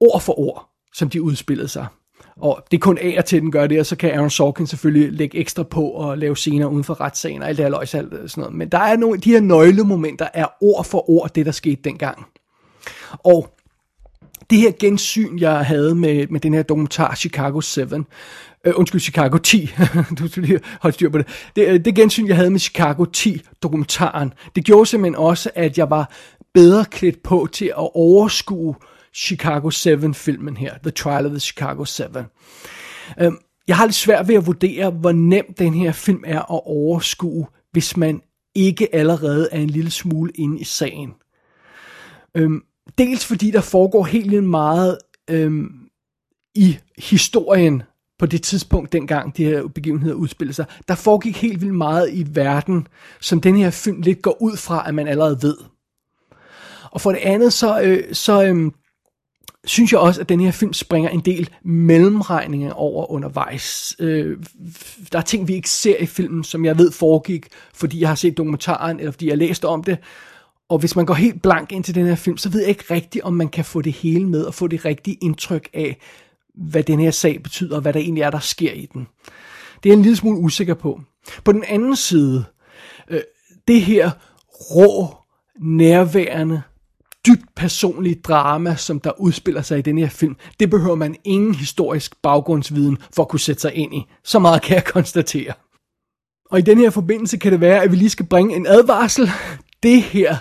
ord 0.00 0.20
for 0.20 0.38
ord, 0.38 0.68
som 0.94 1.08
de 1.08 1.22
udspillede 1.22 1.68
sig. 1.68 1.86
Og 2.36 2.64
det 2.70 2.76
er 2.76 2.80
kun 2.80 2.98
af 2.98 3.14
og 3.18 3.24
til, 3.24 3.40
den 3.40 3.52
gør 3.52 3.66
det, 3.66 3.80
og 3.80 3.86
så 3.86 3.96
kan 3.96 4.10
Aaron 4.10 4.30
Sorkin 4.30 4.66
selvfølgelig 4.66 5.12
lægge 5.12 5.38
ekstra 5.38 5.62
på 5.62 5.84
og 5.88 6.18
lave 6.18 6.36
scener 6.36 6.66
uden 6.66 6.84
for 6.84 7.00
retssagen 7.00 7.42
og 7.42 7.48
alt 7.48 7.58
det 7.58 7.64
her 7.64 7.70
løjs, 7.70 7.94
alt 7.94 8.30
sådan 8.30 8.42
noget. 8.42 8.54
Men 8.54 8.68
der 8.68 8.78
er 8.78 8.96
nogle, 8.96 9.20
de 9.20 9.30
her 9.30 9.40
nøglemomenter 9.40 10.28
er 10.34 10.46
ord 10.60 10.84
for 10.84 11.10
ord 11.10 11.30
det, 11.34 11.46
der 11.46 11.52
skete 11.52 11.82
dengang. 11.84 12.26
Og 13.12 13.48
det 14.50 14.58
her 14.58 14.72
gensyn, 14.80 15.38
jeg 15.38 15.66
havde 15.66 15.94
med, 15.94 16.26
med 16.26 16.40
den 16.40 16.54
her 16.54 16.62
dokumentar 16.62 17.14
Chicago 17.14 17.60
7, 17.60 17.80
øh, 18.66 18.72
undskyld, 18.76 19.00
Chicago 19.00 19.38
10, 19.38 19.70
du 20.18 20.28
skal 20.28 20.42
lige 20.42 20.60
holde 20.80 20.94
styr 20.94 21.08
på 21.10 21.18
det. 21.18 21.26
det. 21.56 21.68
Øh, 21.68 21.84
det 21.84 21.94
gensyn, 21.94 22.26
jeg 22.28 22.36
havde 22.36 22.50
med 22.50 22.60
Chicago 22.60 23.04
10 23.04 23.40
dokumentaren, 23.62 24.32
det 24.56 24.64
gjorde 24.64 24.86
simpelthen 24.86 25.16
også, 25.16 25.50
at 25.54 25.78
jeg 25.78 25.90
var 25.90 26.12
bedre 26.54 26.84
klædt 26.84 27.22
på 27.22 27.48
til 27.52 27.66
at 27.66 27.88
overskue 27.94 28.74
Chicago 29.14 29.70
7-filmen 29.70 30.56
her, 30.56 30.74
The 30.82 30.90
Trial 30.90 31.26
of 31.26 31.30
the 31.30 31.40
Chicago 31.40 31.84
7. 31.84 32.04
Øhm, 33.20 33.38
Jeg 33.68 33.76
har 33.76 33.86
lidt 33.86 33.94
svært 33.94 34.28
ved 34.28 34.34
at 34.34 34.46
vurdere, 34.46 34.90
hvor 34.90 35.12
nem 35.12 35.54
den 35.58 35.74
her 35.74 35.92
film 35.92 36.22
er 36.26 36.38
at 36.38 36.60
overskue, 36.64 37.46
hvis 37.72 37.96
man 37.96 38.20
ikke 38.54 38.94
allerede 38.94 39.48
er 39.52 39.60
en 39.60 39.70
lille 39.70 39.90
smule 39.90 40.32
inde 40.34 40.60
i 40.60 40.64
sagen. 40.64 41.10
Øhm, 42.36 42.62
dels 42.98 43.26
fordi 43.26 43.50
der 43.50 43.60
foregår 43.60 44.04
helt 44.04 44.30
vildt 44.30 44.44
meget 44.44 44.98
øhm, 45.30 45.70
i 46.54 46.78
historien 46.98 47.82
på 48.22 48.26
det 48.26 48.42
tidspunkt, 48.42 48.92
dengang 48.92 49.36
de 49.36 49.44
her 49.44 49.68
begivenheder 49.68 50.14
udspillede 50.14 50.54
sig. 50.54 50.64
Der 50.88 50.94
foregik 50.94 51.36
helt 51.36 51.60
vildt 51.60 51.74
meget 51.74 52.10
i 52.12 52.26
verden, 52.30 52.86
som 53.20 53.40
den 53.40 53.56
her 53.56 53.70
film 53.70 54.00
lidt 54.00 54.22
går 54.22 54.42
ud 54.42 54.56
fra, 54.56 54.88
at 54.88 54.94
man 54.94 55.08
allerede 55.08 55.38
ved. 55.42 55.56
Og 56.90 57.00
for 57.00 57.12
det 57.12 57.18
andet, 57.18 57.52
så, 57.52 57.80
øh, 57.80 58.14
så 58.14 58.44
øh, 58.44 58.72
synes 59.64 59.92
jeg 59.92 60.00
også, 60.00 60.20
at 60.20 60.28
den 60.28 60.40
her 60.40 60.50
film 60.50 60.72
springer 60.72 61.10
en 61.10 61.20
del 61.20 61.50
mellemregninger 61.64 62.72
over 62.72 63.10
undervejs. 63.10 63.96
Øh, 63.98 64.38
der 65.12 65.18
er 65.18 65.22
ting, 65.22 65.48
vi 65.48 65.54
ikke 65.54 65.70
ser 65.70 65.96
i 65.96 66.06
filmen, 66.06 66.44
som 66.44 66.64
jeg 66.64 66.78
ved 66.78 66.92
foregik, 66.92 67.46
fordi 67.74 68.00
jeg 68.00 68.08
har 68.08 68.14
set 68.14 68.36
dokumentaren, 68.36 68.98
eller 68.98 69.12
fordi 69.12 69.26
jeg 69.26 69.32
har 69.32 69.46
læst 69.46 69.64
om 69.64 69.84
det. 69.84 69.98
Og 70.68 70.78
hvis 70.78 70.96
man 70.96 71.06
går 71.06 71.14
helt 71.14 71.42
blank 71.42 71.72
ind 71.72 71.84
til 71.84 71.94
den 71.94 72.06
her 72.06 72.14
film, 72.14 72.36
så 72.36 72.48
ved 72.48 72.60
jeg 72.60 72.68
ikke 72.68 72.94
rigtigt, 72.94 73.24
om 73.24 73.34
man 73.34 73.48
kan 73.48 73.64
få 73.64 73.80
det 73.80 73.92
hele 73.92 74.28
med, 74.28 74.42
og 74.42 74.54
få 74.54 74.66
det 74.66 74.84
rigtige 74.84 75.18
indtryk 75.20 75.68
af, 75.74 75.98
hvad 76.54 76.82
den 76.82 77.00
her 77.00 77.10
sag 77.10 77.42
betyder, 77.42 77.76
og 77.76 77.82
hvad 77.82 77.92
der 77.92 78.00
egentlig 78.00 78.22
er, 78.22 78.30
der 78.30 78.38
sker 78.38 78.72
i 78.72 78.88
den. 78.92 79.06
Det 79.82 79.88
er 79.88 79.92
jeg 79.92 79.96
en 79.96 80.02
lille 80.02 80.16
smule 80.16 80.38
usikker 80.38 80.74
på. 80.74 81.00
På 81.44 81.52
den 81.52 81.64
anden 81.64 81.96
side, 81.96 82.44
øh, 83.08 83.20
det 83.68 83.82
her 83.82 84.10
rå, 84.48 85.16
nærværende, 85.60 86.62
dybt 87.26 87.54
personlige 87.56 88.14
drama, 88.14 88.76
som 88.76 89.00
der 89.00 89.20
udspiller 89.20 89.62
sig 89.62 89.78
i 89.78 89.82
den 89.82 89.98
her 89.98 90.08
film, 90.08 90.36
det 90.60 90.70
behøver 90.70 90.94
man 90.94 91.16
ingen 91.24 91.54
historisk 91.54 92.22
baggrundsviden 92.22 92.98
for 93.14 93.22
at 93.22 93.28
kunne 93.28 93.40
sætte 93.40 93.60
sig 93.60 93.74
ind 93.74 93.94
i. 93.94 94.04
Så 94.24 94.38
meget 94.38 94.62
kan 94.62 94.74
jeg 94.74 94.84
konstatere. 94.84 95.52
Og 96.50 96.58
i 96.58 96.62
den 96.62 96.78
her 96.78 96.90
forbindelse 96.90 97.36
kan 97.36 97.52
det 97.52 97.60
være, 97.60 97.82
at 97.82 97.90
vi 97.90 97.96
lige 97.96 98.10
skal 98.10 98.26
bringe 98.26 98.56
en 98.56 98.66
advarsel. 98.66 99.30
Det 99.82 100.02
her, 100.02 100.36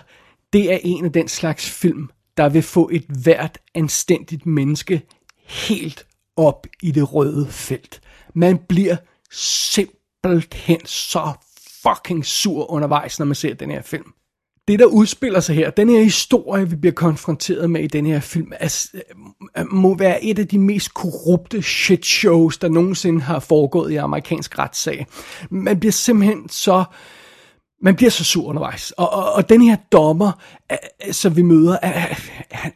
det 0.53 0.73
er 0.73 0.77
en 0.83 1.05
af 1.05 1.11
den 1.11 1.27
slags 1.27 1.69
film, 1.69 2.09
der 2.37 2.49
vil 2.49 2.61
få 2.61 2.89
et 2.93 3.05
hvert 3.23 3.57
anstændigt 3.75 4.45
menneske 4.45 5.01
helt 5.51 6.05
op 6.35 6.67
i 6.81 6.91
det 6.91 7.13
røde 7.13 7.47
felt. 7.49 8.01
Man 8.33 8.57
bliver 8.69 8.95
simpelthen 9.31 10.85
så 10.85 11.31
fucking 11.83 12.25
sur 12.25 12.71
undervejs, 12.71 13.19
når 13.19 13.25
man 13.25 13.35
ser 13.35 13.53
den 13.53 13.71
her 13.71 13.81
film. 13.81 14.13
Det, 14.67 14.79
der 14.79 14.85
udspiller 14.85 15.39
sig 15.39 15.55
her, 15.55 15.69
den 15.69 15.89
her 15.89 16.03
historie, 16.03 16.69
vi 16.69 16.75
bliver 16.75 16.93
konfronteret 16.93 17.69
med 17.69 17.83
i 17.83 17.87
den 17.87 18.05
her 18.05 18.19
film, 18.19 18.51
er, 18.59 19.63
må 19.71 19.97
være 19.97 20.23
et 20.23 20.39
af 20.39 20.47
de 20.47 20.59
mest 20.59 20.93
korrupte 20.93 21.61
shitshows, 21.61 22.57
der 22.57 22.69
nogensinde 22.69 23.21
har 23.21 23.39
foregået 23.39 23.91
i 23.91 23.95
amerikansk 23.95 24.59
retssag. 24.59 25.07
Man 25.49 25.79
bliver 25.79 25.91
simpelthen 25.91 26.49
så 26.49 26.83
man 27.81 27.95
bliver 27.95 28.09
så 28.09 28.23
sur 28.23 28.45
undervejs. 28.45 28.91
Og, 28.91 29.13
og, 29.13 29.33
og 29.33 29.49
den 29.49 29.61
her 29.61 29.75
dommer, 29.91 30.31
øh, 30.71 30.77
øh, 31.07 31.13
som 31.13 31.35
vi 31.35 31.41
møder, 31.41 31.77
er, 31.81 31.89
han, 31.89 32.15
han, 32.51 32.71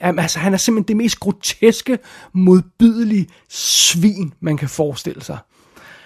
er, 0.00 0.22
altså, 0.22 0.38
han 0.38 0.52
er 0.52 0.56
simpelthen 0.56 0.88
det 0.88 0.96
mest 0.96 1.20
groteske, 1.20 1.98
modbydelige 2.32 3.28
svin, 3.48 4.34
man 4.40 4.56
kan 4.56 4.68
forestille 4.68 5.22
sig. 5.22 5.38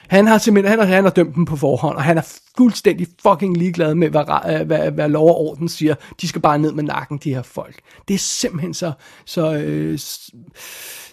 Han 0.08 0.26
har 0.26 0.38
simpelthen 0.38 0.70
han 0.70 0.78
har, 0.78 0.94
han 0.94 1.04
har 1.04 1.10
dømt 1.10 1.34
dem 1.34 1.44
på 1.44 1.56
forhånd, 1.56 1.96
og 1.96 2.02
han 2.02 2.18
er 2.18 2.22
fuldstændig 2.58 3.06
fucking 3.22 3.56
ligeglad 3.56 3.94
med, 3.94 4.08
hvad, 4.08 4.24
øh, 4.60 4.66
hvad, 4.66 4.90
hvad 4.90 5.08
lov 5.08 5.28
og 5.28 5.40
orden 5.40 5.68
siger. 5.68 5.94
De 6.20 6.28
skal 6.28 6.40
bare 6.40 6.58
ned 6.58 6.72
med 6.72 6.84
nakken, 6.84 7.18
de 7.24 7.34
her 7.34 7.42
folk. 7.42 7.80
Det 8.08 8.14
er 8.14 8.18
simpelthen 8.18 8.74
så... 8.74 8.92
så 9.24 9.52
øh, 9.54 9.98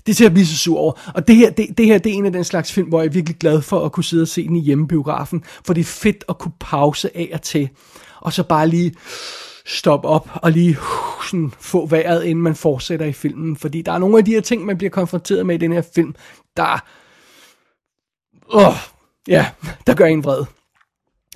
det 0.06 0.12
er 0.12 0.15
til 0.15 0.25
at 0.25 0.34
blive 0.34 0.45
så 0.45 0.58
sur 0.58 0.79
over. 0.79 1.12
Og 1.15 1.27
det 1.27 1.36
her, 1.36 1.51
det, 1.51 1.77
det 1.77 1.86
her, 1.86 1.97
det 1.97 2.12
er 2.12 2.13
en 2.13 2.25
af 2.25 2.32
den 2.32 2.43
slags 2.43 2.73
film, 2.73 2.88
hvor 2.88 3.01
jeg 3.01 3.08
er 3.08 3.12
virkelig 3.12 3.38
glad 3.38 3.62
for 3.62 3.86
at 3.86 3.91
kunne 3.91 4.03
sidde 4.03 4.21
og 4.21 4.27
se 4.27 4.47
den 4.47 4.56
i 4.56 4.62
hjemmebiografen, 4.62 5.43
for 5.65 5.73
det 5.73 5.82
er 5.82 5.86
fedt 5.86 6.23
at 6.29 6.38
kunne 6.38 6.53
pause 6.60 7.17
af 7.17 7.29
og 7.34 7.41
til, 7.41 7.69
og 8.21 8.34
så 8.34 8.43
bare 8.43 8.67
lige 8.67 8.93
stoppe 9.65 10.08
op 10.08 10.29
og 10.34 10.51
lige 10.51 10.69
uh, 10.69 11.25
sådan, 11.25 11.53
få 11.60 11.86
vejret, 11.86 12.23
inden 12.23 12.43
man 12.43 12.56
fortsætter 12.56 13.06
i 13.06 13.13
filmen. 13.13 13.56
Fordi 13.56 13.82
der 13.82 13.91
er 13.91 13.97
nogle 13.97 14.17
af 14.17 14.25
de 14.25 14.32
her 14.32 14.41
ting, 14.41 14.65
man 14.65 14.77
bliver 14.77 14.91
konfronteret 14.91 15.45
med 15.45 15.56
i 15.56 15.58
den 15.58 15.73
her 15.73 15.84
film, 15.95 16.15
der 16.58 16.84
Åh, 18.53 18.73
ja, 19.27 19.45
der 19.88 19.93
gør 19.93 20.06
en 20.06 20.23
vred. 20.23 20.45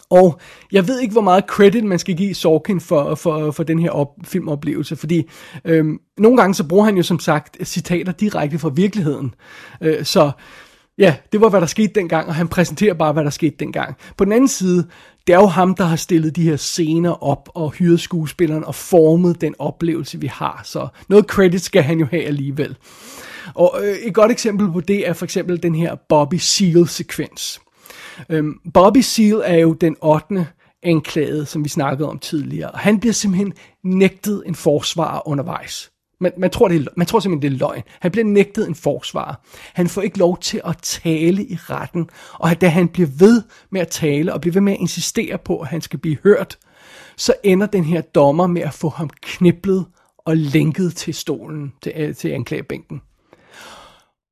Og 0.10 0.40
jeg 0.72 0.88
ved 0.88 1.00
ikke, 1.00 1.12
hvor 1.12 1.22
meget 1.22 1.44
credit 1.48 1.84
man 1.84 2.00
skal 2.00 2.16
give 2.16 2.36
Sorkin 2.36 2.82
for, 2.82 3.16
for, 3.16 3.52
for 3.52 3.64
den 3.64 3.80
her 3.80 3.92
op, 3.92 4.08
filmoplevelse, 4.24 4.96
fordi 4.96 5.30
øhm, 5.66 6.00
nogle 6.18 6.38
gange 6.38 6.54
så 6.54 6.64
bruger 6.64 6.86
han 6.86 6.98
jo 6.98 7.04
som 7.04 7.20
sagt 7.20 7.68
citater 7.68 8.12
direkte 8.12 8.60
fra 8.60 8.70
virkeligheden. 8.70 9.36
Øh, 9.82 10.06
så 10.06 10.32
ja, 10.98 11.16
det 11.32 11.42
var, 11.42 11.50
hvad 11.50 11.62
der 11.62 11.68
skete 11.68 11.94
dengang, 11.96 12.28
og 12.28 12.36
han 12.36 12.48
præsenterer 12.48 12.94
bare, 12.94 13.14
hvad 13.14 13.24
der 13.24 13.30
skete 13.30 13.56
dengang. 13.60 13.96
På 14.18 14.26
den 14.26 14.34
anden 14.34 14.48
side, 14.48 14.88
det 15.28 15.34
er 15.34 15.40
jo 15.40 15.46
ham, 15.46 15.76
der 15.76 15.84
har 15.84 15.96
stillet 15.96 16.36
de 16.36 16.44
her 16.44 16.56
scener 16.56 17.24
op 17.24 17.50
og 17.56 17.72
hyret 17.72 18.00
skuespilleren 18.00 18.64
og 18.64 18.76
formet 18.76 19.42
den 19.42 19.56
oplevelse, 19.60 20.20
vi 20.20 20.28
har. 20.28 20.62
Så 20.66 20.88
noget 21.10 21.26
credit 21.26 21.62
skal 21.62 21.84
han 21.84 22.00
jo 22.00 22.06
have 22.06 22.24
alligevel. 22.24 22.78
Og 23.54 23.80
øh, 23.84 23.96
et 23.98 24.14
godt 24.14 24.32
eksempel 24.32 24.72
på 24.72 24.82
det 24.82 25.08
er 25.08 25.14
for 25.14 25.26
eksempel 25.26 25.64
den 25.64 25.76
her 25.76 25.96
Bobby 26.10 26.36
Seal-sekvens. 26.36 27.62
Øhm, 28.30 28.60
Bobby 28.74 28.98
Seal 28.98 29.42
er 29.46 29.58
jo 29.58 29.74
den 29.74 29.96
8. 30.02 30.48
anklagede, 30.84 31.46
som 31.46 31.64
vi 31.64 31.70
snakkede 31.70 32.10
om 32.10 32.20
tidligere. 32.20 32.72
Og 32.72 32.80
han 32.80 33.00
bliver 33.00 33.14
simpelthen 33.14 33.54
nægtet 33.84 34.44
en 34.46 34.56
forsvar 34.56 35.24
undervejs. 35.26 35.92
Man, 36.20 36.32
man, 36.38 36.50
tror, 36.50 36.68
det 36.68 36.82
er, 36.82 36.86
man 36.98 37.08
tror 37.08 37.20
simpelthen, 37.20 37.52
det 37.52 37.56
er 37.56 37.60
løgn. 37.60 37.84
Han 38.00 38.12
bliver 38.12 38.26
nægtet 38.26 38.68
en 38.68 38.76
forsvar. 38.76 39.42
Han 39.74 39.88
får 39.88 40.02
ikke 40.02 40.18
lov 40.18 40.38
til 40.38 40.62
at 40.66 40.78
tale 40.78 41.44
i 41.44 41.56
retten. 41.56 42.10
Og 42.34 42.62
da 42.62 42.68
han 42.68 42.88
bliver 42.88 43.10
ved 43.20 43.42
med 43.70 43.82
at 43.82 43.88
tale, 43.88 44.34
og 44.34 44.42
bliver 44.42 44.54
ved 44.54 44.62
med 44.62 44.74
at 44.74 44.80
insistere 44.80 45.38
på, 45.38 45.60
at 45.60 45.68
han 45.68 45.82
skal 45.82 46.00
blive 46.00 46.18
hørt, 46.24 46.58
så 47.18 47.34
ender 47.44 47.66
den 47.68 47.84
her 47.84 48.02
dommer 48.02 48.48
med 48.48 48.62
at 48.62 48.74
få 48.74 48.90
ham 48.90 49.10
kniblet 49.22 49.86
og 50.18 50.38
lænket 50.38 50.96
til 50.96 51.14
stolen, 51.14 51.74
til, 51.84 51.94
øh, 51.96 52.16
til 52.16 52.30
anklagebænken. 52.30 53.02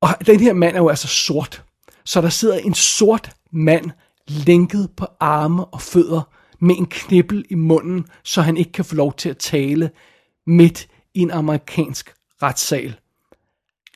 Og 0.00 0.08
den 0.26 0.40
her 0.40 0.52
mand 0.52 0.76
er 0.76 0.80
jo 0.80 0.88
altså 0.88 1.08
sort. 1.08 1.64
Så 2.04 2.20
der 2.20 2.28
sidder 2.28 2.58
en 2.58 2.74
sort 2.74 3.30
mand 3.52 3.90
lænket 4.28 4.90
på 4.96 5.06
arme 5.20 5.64
og 5.64 5.80
fødder 5.80 6.22
med 6.60 6.76
en 6.76 6.86
knibbel 6.86 7.44
i 7.50 7.54
munden, 7.54 8.06
så 8.24 8.42
han 8.42 8.56
ikke 8.56 8.72
kan 8.72 8.84
få 8.84 8.94
lov 8.94 9.14
til 9.14 9.28
at 9.28 9.38
tale 9.38 9.90
midt 10.46 10.88
i 11.14 11.20
en 11.20 11.30
amerikansk 11.30 12.14
retssal. 12.42 12.96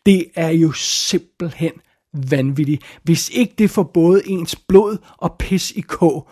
Det 0.06 0.26
er 0.34 0.48
jo 0.48 0.72
simpelthen 0.72 1.72
vanvittigt. 2.12 2.82
Hvis 3.02 3.28
ikke 3.28 3.54
det 3.58 3.70
får 3.70 3.82
både 3.82 4.28
ens 4.28 4.56
blod 4.56 4.98
og 5.18 5.36
pis 5.38 5.70
i 5.70 5.80
kog, 5.80 6.28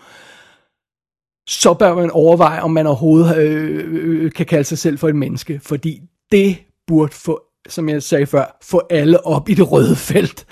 så 1.47 1.73
bør 1.73 1.95
man 1.95 2.11
overveje, 2.11 2.61
om 2.61 2.71
man 2.71 2.87
overhovedet 2.87 3.37
øh, 3.37 3.75
øh, 3.75 4.23
øh, 4.25 4.31
kan 4.31 4.45
kalde 4.45 4.63
sig 4.63 4.77
selv 4.77 4.97
for 4.97 5.09
et 5.09 5.15
menneske, 5.15 5.59
fordi 5.63 6.01
det 6.31 6.57
burde 6.87 7.13
få 7.13 7.48
som 7.69 7.89
jeg 7.89 8.03
sagde 8.03 8.25
før, 8.25 8.57
få 8.63 8.81
alle 8.89 9.25
op 9.25 9.49
i 9.49 9.53
det 9.53 9.71
røde 9.71 9.95
felt. 9.95 10.45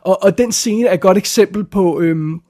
Og, 0.00 0.22
og 0.22 0.38
den 0.38 0.52
scene 0.52 0.88
er 0.88 0.94
et 0.94 1.00
godt 1.00 1.18
eksempel 1.18 1.64
på, 1.64 2.00
øhm, 2.00 2.40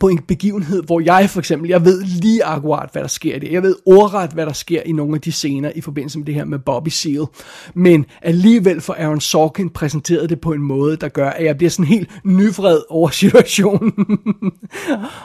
på 0.00 0.08
en 0.08 0.18
begivenhed, 0.18 0.82
hvor 0.82 1.00
jeg 1.00 1.30
for 1.30 1.38
eksempel, 1.38 1.68
jeg 1.68 1.84
ved 1.84 2.02
lige 2.02 2.44
akkurat, 2.44 2.88
hvad 2.92 3.02
der 3.02 3.08
sker 3.08 3.36
i 3.36 3.38
det. 3.38 3.52
Jeg 3.52 3.62
ved 3.62 3.76
ordret, 3.86 4.30
hvad 4.30 4.46
der 4.46 4.52
sker 4.52 4.82
i 4.82 4.92
nogle 4.92 5.14
af 5.14 5.20
de 5.20 5.32
scener 5.32 5.72
i 5.74 5.80
forbindelse 5.80 6.18
med 6.18 6.26
det 6.26 6.34
her 6.34 6.44
med 6.44 6.58
Bobby 6.58 6.88
Seal. 6.88 7.26
Men 7.74 8.06
alligevel 8.22 8.80
får 8.80 8.94
Aaron 8.94 9.20
Sorkin 9.20 9.70
præsenteret 9.70 10.30
det 10.30 10.40
på 10.40 10.52
en 10.52 10.62
måde, 10.62 10.96
der 10.96 11.08
gør, 11.08 11.30
at 11.30 11.44
jeg 11.44 11.56
bliver 11.56 11.70
sådan 11.70 11.84
helt 11.84 12.10
nyvred 12.24 12.80
over 12.88 13.08
situationen. 13.22 13.92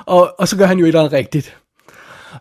og, 0.06 0.34
og 0.40 0.48
så 0.48 0.58
gør 0.58 0.66
han 0.66 0.78
jo 0.78 0.86
et 0.86 0.88
eller 0.88 1.00
andet 1.00 1.14
rigtigt. 1.14 1.58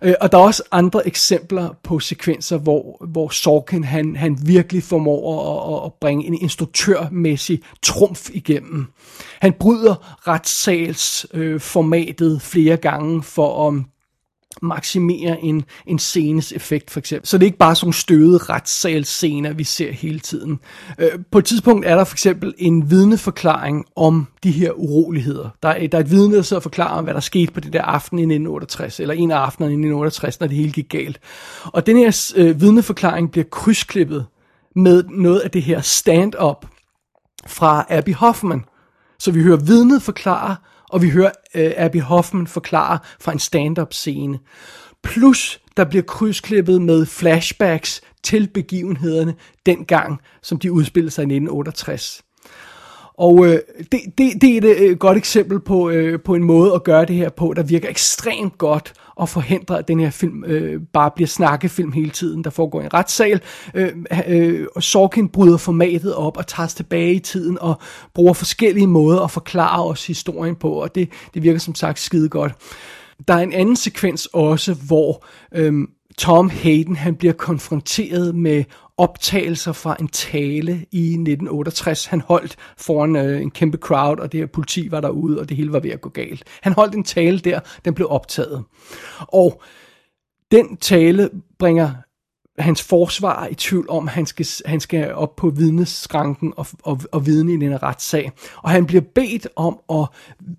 Øh, 0.03 0.15
og 0.21 0.33
der 0.33 0.39
er 0.39 0.43
også 0.43 0.63
andre 0.73 1.07
eksempler 1.07 1.69
på 1.83 2.01
sekvenser, 2.01 2.59
hvor, 2.59 3.07
hvor 3.09 3.29
Sorkin 3.29 3.85
han, 3.85 4.17
han 4.17 4.39
virkelig 4.47 4.83
formår 4.83 5.77
at, 5.77 5.87
at 5.87 5.93
bringe 6.01 6.27
en 6.27 6.35
instruktørmæssig 6.35 7.63
trumf 7.83 8.31
igennem. 8.33 8.87
Han 9.41 9.53
bryder 9.53 10.19
retssalsformatet 10.29 12.35
øh, 12.35 12.41
flere 12.41 12.77
gange 12.77 13.23
for 13.23 13.69
at 13.69 13.75
maksimere 14.63 15.41
en, 15.45 15.65
en 15.87 15.99
scenes 15.99 16.53
effekt, 16.53 16.91
for 16.91 16.99
eksempel. 17.01 17.29
Så 17.29 17.39
det 17.39 17.45
er 17.45 17.47
ikke 17.47 17.59
bare 17.59 17.75
sådan 17.75 17.93
støde 17.93 18.39
retssalscener, 18.39 19.53
vi 19.53 19.65
ser 19.65 19.93
hele 19.93 20.21
tiden. 20.21 20.61
Øh, 20.99 21.11
på 21.31 21.39
et 21.39 21.45
tidspunkt 21.45 21.87
er 21.87 21.97
der 21.97 22.05
for 22.05 22.15
eksempel 22.15 22.55
en 22.59 22.91
vidneforklaring 22.91 23.85
om 23.97 24.27
de 24.43 24.51
her 24.51 24.73
uroligheder. 24.73 25.49
Der 25.63 25.69
er, 25.69 25.87
der 25.87 25.99
er 25.99 26.03
et 26.03 26.11
vidne, 26.11 26.37
der 26.37 26.43
sidder 26.43 26.59
og 26.59 26.63
forklarer 26.63 27.03
hvad 27.03 27.15
der 27.15 27.21
skete 27.21 27.53
på 27.53 27.61
det 27.61 27.73
der 27.73 27.83
aften 27.83 28.19
i 28.19 28.23
1968, 28.23 29.01
eller 29.01 29.15
en 29.15 29.31
af 29.31 29.37
aftenerne 29.37 29.73
i 29.73 29.75
1968, 29.75 30.41
når 30.41 30.47
det 30.47 30.57
hele 30.57 30.73
gik 30.73 30.89
galt. 30.89 31.21
Og 31.65 31.87
den 31.87 31.97
her 31.97 32.33
øh, 32.37 32.61
vidneforklaring 32.61 33.31
bliver 33.31 33.45
krydsklippet 33.51 34.27
med 34.77 35.05
noget 35.11 35.41
af 35.41 35.51
det 35.51 35.63
her 35.63 35.81
stand-up 35.81 36.67
fra 37.47 37.87
Abby 37.91 38.15
Hoffman. 38.15 38.65
Så 39.19 39.31
vi 39.33 39.43
hører 39.43 39.57
vidnet 39.57 40.03
forklare, 40.03 40.57
og 40.91 41.03
vi 41.03 41.11
hører 41.11 41.31
øh, 41.55 41.73
Abby 41.77 42.01
Hoffman 42.01 42.47
forklare 42.47 42.99
fra 43.21 43.33
en 43.33 43.39
stand-up 43.39 43.93
scene. 43.93 44.39
Plus, 45.03 45.61
der 45.77 45.85
bliver 45.85 46.03
krydsklippet 46.03 46.83
med 46.83 47.07
flashbacks 47.07 48.01
til 48.23 48.49
begivenhederne 48.55 49.35
dengang, 49.67 50.21
som 50.43 50.59
de 50.59 50.73
udspillede 50.73 51.11
sig 51.11 51.23
i 51.23 51.25
1968. 51.25 52.23
Og 53.19 53.47
øh, 53.47 53.59
det, 53.93 54.01
det, 54.19 54.43
det 54.43 54.57
er 54.57 54.59
et 54.59 54.81
øh, 54.81 54.97
godt 54.97 55.19
eksempel 55.19 55.61
på, 55.61 55.91
øh, 55.91 56.21
på 56.21 56.35
en 56.35 56.45
måde 56.45 56.75
at 56.75 56.85
gøre 56.85 57.05
det 57.05 57.17
her 57.17 57.29
på, 57.29 57.53
der 57.57 57.63
virker 57.63 57.89
ekstremt 57.89 58.59
godt 58.59 58.93
og 59.17 59.29
forhindre, 59.29 59.79
at 59.79 59.89
den 59.89 60.01
her 60.01 60.11
film 60.11 60.45
øh, 60.45 60.81
bare 60.93 61.11
bliver 61.11 61.29
snakkefilm 61.29 61.93
hele 61.93 62.11
tiden, 62.11 62.45
der 62.45 62.51
foregår 62.51 62.81
i 62.81 62.85
en 62.85 62.95
retssal. 62.95 63.41
Øh, 63.75 63.93
øh, 64.29 64.67
og 64.77 64.83
Sorkin 64.83 65.29
bryder 65.29 65.57
formatet 65.57 66.15
op 66.15 66.37
og 66.37 66.47
tager 66.47 66.67
os 66.67 66.75
tilbage 66.75 67.15
i 67.15 67.19
tiden 67.19 67.59
og 67.61 67.81
bruger 68.15 68.33
forskellige 68.33 68.87
måder 68.87 69.21
at 69.21 69.31
forklare 69.31 69.85
os 69.85 70.07
historien 70.07 70.57
på, 70.57 70.71
og 70.71 70.95
det, 70.95 71.09
det 71.35 71.43
virker 71.43 71.59
som 71.59 71.75
sagt 71.75 71.99
skide 71.99 72.29
godt. 72.29 72.53
Der 73.29 73.35
er 73.35 73.39
en 73.39 73.53
anden 73.53 73.77
sekvens 73.77 74.27
også, 74.27 74.75
hvor 74.75 75.25
øh, 75.55 75.73
Tom 76.19 76.51
Hayden 76.51 76.97
han 76.97 77.17
bliver 77.17 77.33
konfronteret 77.33 78.35
med 78.35 78.65
optagelser 78.97 79.73
fra 79.73 79.97
en 80.01 80.09
tale 80.09 80.73
i 80.73 81.05
1968. 81.07 82.07
Han 82.07 82.21
holdt 82.21 82.57
foran 82.77 83.17
øh, 83.17 83.43
en 83.43 83.51
kæmpe 83.51 83.79
crowd, 83.79 84.19
og 84.19 84.33
det 84.33 84.41
her 84.41 84.47
politi 84.47 84.91
var 84.91 85.01
derude, 85.01 85.41
og 85.41 85.49
det 85.49 85.57
hele 85.57 85.73
var 85.73 85.81
ved 85.81 85.91
at 85.91 86.01
gå 86.01 86.09
galt. 86.09 86.45
Han 86.63 86.73
holdt 86.73 86.95
en 86.95 87.05
tale 87.05 87.39
der, 87.39 87.61
den 87.85 87.95
blev 87.95 88.09
optaget. 88.11 88.65
Og 89.19 89.63
den 90.51 90.77
tale 90.77 91.31
bringer 91.59 91.91
hans 92.59 92.83
forsvar 92.83 93.47
i 93.47 93.55
tvivl 93.55 93.87
om, 93.91 94.09
at 94.09 94.15
han 94.15 94.27
skal, 94.27 94.47
han 94.67 94.81
skal 94.81 95.15
op 95.15 95.37
på 95.37 95.51
vidneskranken 95.51 96.53
og, 96.57 96.67
og, 96.83 97.01
og 97.13 97.27
vidne 97.27 97.53
i 97.53 97.57
den 97.57 97.83
retssag. 97.83 98.33
Og 98.57 98.71
han 98.71 98.87
bliver 98.87 99.03
bedt 99.15 99.49
om 99.57 99.79
at 99.91 100.07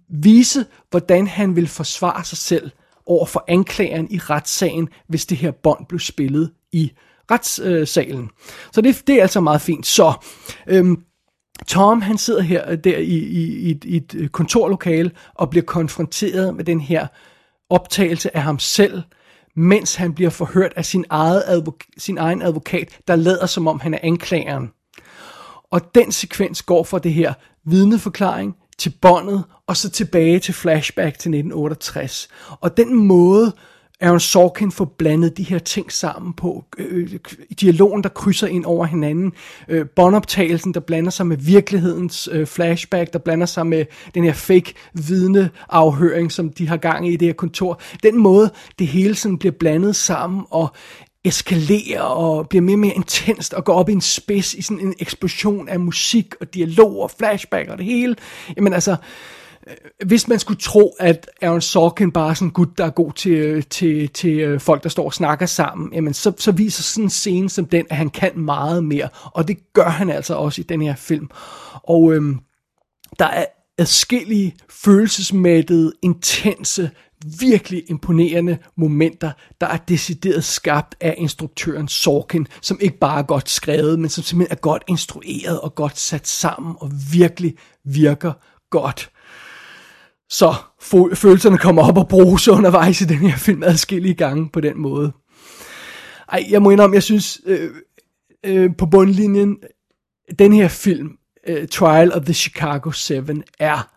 vise, 0.10 0.65
hvordan 0.89 1.28
han 1.28 1.56
vil 1.56 1.67
forsvare 1.67 2.24
sig 2.24 2.38
selv 2.38 2.72
over 3.10 3.26
for 3.26 3.45
anklageren 3.48 4.08
i 4.12 4.17
retssagen, 4.17 4.89
hvis 5.08 5.26
det 5.26 5.38
her 5.38 5.52
bånd 5.52 5.86
blev 5.86 6.00
spillet 6.00 6.52
i 6.72 6.91
retssalen. 7.32 8.30
Så 8.72 8.82
det, 8.82 9.04
det 9.08 9.15
er 9.15 9.22
altså 9.22 9.41
meget 9.41 9.62
fint. 9.62 9.88
Så 9.88 10.13
øhm, 10.67 11.04
Tom 11.67 12.02
han 12.02 12.17
sidder 12.17 12.41
her 12.41 12.72
øh, 12.72 12.78
der 12.84 12.98
i, 12.98 13.17
i, 13.17 13.58
i, 13.58 13.72
et, 13.72 13.84
i 13.84 13.98
et 13.98 14.15
øh, 14.15 14.30
kontorlokale 14.30 15.12
og 15.36 15.50
bliver 15.50 15.65
konfronteret 15.65 16.56
med 16.56 16.63
den 16.63 16.82
her 16.82 17.08
optagelse 17.69 18.36
af 18.36 18.43
ham 18.43 18.60
selv, 18.60 19.02
mens 19.56 19.95
han 19.95 20.13
bliver 20.13 20.30
forhørt 20.30 20.74
af 20.76 20.86
sin, 20.86 21.06
eget 21.10 21.41
advok- 21.41 21.89
sin 21.98 22.17
egen 22.17 22.41
advokat, 22.41 23.00
der 23.08 23.15
lader 23.15 23.45
som 23.45 23.67
om 23.67 23.80
han 23.80 23.93
er 23.93 24.00
anklageren. 24.04 24.72
Og 25.72 25.95
den 25.95 26.12
sekvens 26.12 26.62
går 26.62 26.84
fra 26.84 27.00
det 27.00 27.13
her 27.13 27.34
vidneforklaring 27.65 28.56
til 28.80 28.94
båndet, 29.02 29.44
og 29.68 29.78
så 29.78 29.89
tilbage 29.89 30.39
til 30.39 30.54
flashback 30.54 31.18
til 31.18 31.30
1968. 31.30 32.30
Og 32.62 32.78
den 32.78 32.96
måde, 32.96 33.54
Aaron 34.02 34.20
Sorkin 34.20 34.72
får 34.72 34.96
blandet 34.98 35.38
de 35.38 35.44
her 35.44 35.60
ting 35.60 35.92
sammen 35.92 36.34
på. 36.34 36.65
Øh, 36.78 37.10
dialogen, 37.62 38.04
der 38.04 38.10
krydser 38.10 38.48
ind 38.48 38.65
over 38.65 38.86
hinanden. 38.86 39.34
Øh, 39.68 39.86
båndoptagelsen, 39.96 40.74
der 40.74 40.80
blander 40.80 41.12
sig 41.12 41.28
med 41.28 41.38
virkelighedens 41.38 42.30
øh, 42.32 42.48
flashback, 42.48 43.13
der 43.13 43.20
blander 43.20 43.46
sig 43.46 43.68
med 43.68 43.86
den 44.13 44.24
her 44.24 44.34
fake 44.34 44.74
vidneafhøring, 44.94 46.32
som 46.32 46.50
de 46.50 46.68
har 46.68 46.78
gang 46.78 47.08
i 47.08 47.13
i 47.13 47.15
det 47.15 47.28
her 47.28 47.34
kontor. 47.34 47.82
Den 48.04 48.18
måde, 48.18 48.52
det 48.80 48.88
hele 48.88 49.15
sådan 49.15 49.38
bliver 49.38 49.56
blandet 49.60 49.96
sammen, 49.96 50.44
og 50.50 50.74
eskalerer 51.25 52.01
og 52.01 52.49
bliver 52.49 52.62
mere 52.62 52.75
og 52.75 52.79
mere 52.79 52.93
intenst 52.93 53.53
og 53.53 53.65
går 53.65 53.73
op 53.73 53.89
i 53.89 53.91
en 53.91 54.01
spids 54.01 54.53
i 54.53 54.62
sådan 54.62 54.79
en 54.79 54.93
eksplosion 54.99 55.69
af 55.69 55.79
musik 55.79 56.36
og 56.41 56.53
dialog 56.53 57.01
og 57.01 57.12
flashback 57.12 57.69
og 57.69 57.77
det 57.77 57.86
hele. 57.86 58.15
Jamen 58.58 58.73
altså, 58.73 58.95
øh, 59.67 60.08
hvis 60.08 60.27
man 60.27 60.39
skulle 60.39 60.60
tro, 60.60 60.95
at 60.99 61.29
Aaron 61.41 61.62
Sorkin 61.62 62.12
bare 62.12 62.29
er 62.29 62.34
sådan 62.34 62.47
en 62.47 62.51
gut, 62.51 62.77
der 62.77 62.86
er 62.86 62.89
god 62.89 63.13
til, 63.13 63.32
øh, 63.32 63.63
til, 63.63 64.10
til 64.10 64.39
øh, 64.39 64.60
folk, 64.60 64.84
der 64.84 64.89
står 64.89 65.05
og 65.05 65.13
snakker 65.13 65.45
sammen, 65.45 65.93
jamen 65.93 66.13
så, 66.13 66.34
så 66.38 66.51
viser 66.51 66.84
sådan 66.84 67.03
en 67.03 67.10
scene 67.10 67.49
som 67.49 67.65
den, 67.65 67.86
at 67.89 67.97
han 67.97 68.10
kan 68.10 68.39
meget 68.39 68.84
mere. 68.84 69.10
Og 69.23 69.47
det 69.47 69.73
gør 69.73 69.89
han 69.89 70.10
altså 70.10 70.36
også 70.36 70.62
i 70.62 70.63
den 70.63 70.82
her 70.82 70.95
film. 70.95 71.29
Og 71.84 72.13
øhm, 72.13 72.39
der 73.19 73.25
er 73.25 73.45
adskillige 73.77 74.55
følelsesmættede, 74.69 75.93
intense 76.01 76.91
virkelig 77.39 77.84
imponerende 77.89 78.58
momenter, 78.75 79.32
der 79.62 79.67
er 79.67 79.77
decideret 79.77 80.43
skabt 80.43 80.95
af 81.01 81.15
instruktøren 81.17 81.88
Sorkin, 81.88 82.47
som 82.62 82.77
ikke 82.82 82.97
bare 82.97 83.19
er 83.19 83.23
godt 83.23 83.49
skrevet, 83.49 83.99
men 83.99 84.10
som 84.10 84.23
simpelthen 84.23 84.58
er 84.58 84.62
godt 84.62 84.84
instrueret 84.88 85.62
og 85.62 85.75
godt 85.75 85.97
sat 85.97 86.27
sammen 86.27 86.75
og 86.79 86.91
virkelig 87.12 87.55
virker 87.86 88.34
godt. 88.69 89.12
Så 90.29 90.55
følelserne 91.13 91.58
kommer 91.58 91.88
op 91.89 91.97
og 91.97 92.08
bruges 92.08 92.47
undervejs 92.47 93.01
i 93.01 93.05
den 93.05 93.17
her 93.17 93.38
film 93.38 93.63
adskillige 93.63 94.13
gange 94.13 94.49
på 94.49 94.62
den 94.62 94.77
måde. 94.77 95.12
Ej, 96.32 96.45
jeg 96.49 96.62
må 96.62 96.69
indrømme, 96.69 96.93
jeg 96.93 97.03
synes 97.03 97.41
øh, 97.45 97.71
øh, 98.45 98.69
på 98.77 98.86
bundlinjen, 98.86 99.58
den 100.39 100.53
her 100.53 100.67
film, 100.67 101.17
øh, 101.47 101.67
Trial 101.67 102.13
of 102.13 102.21
the 102.21 102.34
Chicago 102.34 102.91
7, 102.91 103.23
er 103.60 103.91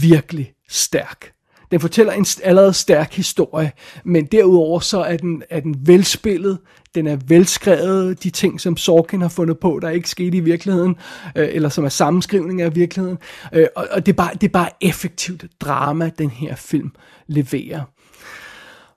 virkelig 0.00 0.52
stærk. 0.68 1.32
Den 1.72 1.80
fortæller 1.80 2.12
en 2.12 2.26
allerede 2.42 2.72
stærk 2.72 3.14
historie, 3.14 3.72
men 4.04 4.24
derudover 4.24 4.80
så 4.80 5.00
er 5.00 5.16
den, 5.16 5.42
er 5.50 5.60
den 5.60 5.76
velspillet, 5.86 6.58
den 6.94 7.06
er 7.06 7.16
velskrevet, 7.26 8.22
de 8.22 8.30
ting, 8.30 8.60
som 8.60 8.76
Sorkin 8.76 9.20
har 9.22 9.28
fundet 9.28 9.58
på, 9.58 9.78
der 9.82 9.90
ikke 9.90 10.08
skete 10.08 10.36
i 10.36 10.40
virkeligheden, 10.40 10.96
øh, 11.36 11.48
eller 11.52 11.68
som 11.68 11.84
er 11.84 11.88
sammenskrivning 11.88 12.62
af 12.62 12.74
virkeligheden. 12.74 13.18
Øh, 13.52 13.66
og 13.76 13.88
og 13.90 14.06
det, 14.06 14.12
er 14.12 14.16
bare, 14.16 14.34
det 14.34 14.42
er 14.42 14.52
bare 14.52 14.68
effektivt 14.80 15.44
drama, 15.60 16.10
den 16.18 16.30
her 16.30 16.54
film 16.54 16.90
leverer. 17.26 17.80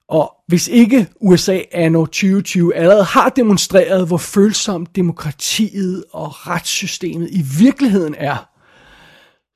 Og 0.10 0.34
hvis 0.48 0.68
ikke 0.68 1.08
USA 1.22 1.60
anno 1.72 2.06
2020 2.06 2.76
allerede 2.76 3.04
har 3.04 3.30
demonstreret, 3.30 4.08
hvor 4.08 4.18
følsomt 4.18 4.96
demokratiet 4.96 6.04
og 6.12 6.48
retssystemet 6.48 7.30
i 7.32 7.44
virkeligheden 7.60 8.16
er, 8.18 8.55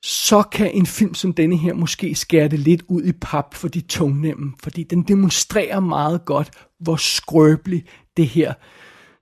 så 0.02 0.42
kan 0.42 0.70
en 0.74 0.86
film 0.86 1.14
som 1.14 1.32
denne 1.32 1.56
her 1.56 1.74
måske 1.74 2.14
skære 2.14 2.48
det 2.48 2.58
lidt 2.58 2.82
ud 2.88 3.02
i 3.02 3.12
pap 3.12 3.54
for 3.54 3.68
de 3.68 3.80
tungnemme, 3.80 4.52
fordi 4.62 4.82
den 4.82 5.02
demonstrerer 5.02 5.80
meget 5.80 6.24
godt, 6.24 6.50
hvor 6.78 6.96
skrøbeligt 6.96 7.86
det 8.16 8.26
her 8.26 8.54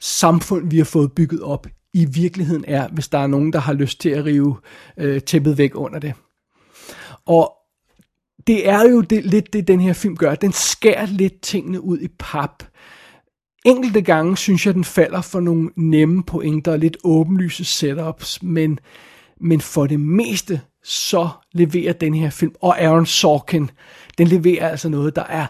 samfund, 0.00 0.70
vi 0.70 0.78
har 0.78 0.84
fået 0.84 1.12
bygget 1.12 1.42
op, 1.42 1.66
i 1.94 2.04
virkeligheden 2.04 2.64
er, 2.68 2.88
hvis 2.88 3.08
der 3.08 3.18
er 3.18 3.26
nogen, 3.26 3.52
der 3.52 3.58
har 3.58 3.72
lyst 3.72 4.00
til 4.00 4.08
at 4.08 4.24
rive 4.24 4.56
øh, 4.96 5.20
tæppet 5.20 5.58
væk 5.58 5.70
under 5.74 5.98
det. 5.98 6.14
Og 7.26 7.52
det 8.46 8.68
er 8.68 8.88
jo 8.88 9.00
det, 9.00 9.24
lidt 9.24 9.52
det, 9.52 9.68
den 9.68 9.80
her 9.80 9.92
film 9.92 10.16
gør. 10.16 10.34
Den 10.34 10.52
skærer 10.52 11.06
lidt 11.06 11.40
tingene 11.40 11.80
ud 11.80 11.98
i 11.98 12.08
pap. 12.18 12.62
Enkelte 13.64 14.02
gange 14.02 14.36
synes 14.36 14.66
jeg, 14.66 14.74
den 14.74 14.84
falder 14.84 15.20
for 15.20 15.40
nogle 15.40 15.70
nemme 15.76 16.22
pointer 16.22 16.72
og 16.72 16.78
lidt 16.78 16.96
åbenlyse 17.04 17.64
setups, 17.64 18.42
men 18.42 18.78
men 19.40 19.60
for 19.60 19.86
det 19.86 20.00
meste, 20.00 20.60
så 20.88 21.28
leverer 21.52 21.92
den 21.92 22.14
her 22.14 22.30
film, 22.30 22.54
og 22.60 22.80
Aaron 22.80 23.06
Sorkin, 23.06 23.70
den 24.18 24.26
leverer 24.26 24.68
altså 24.68 24.88
noget, 24.88 25.16
der 25.16 25.24
er 25.24 25.46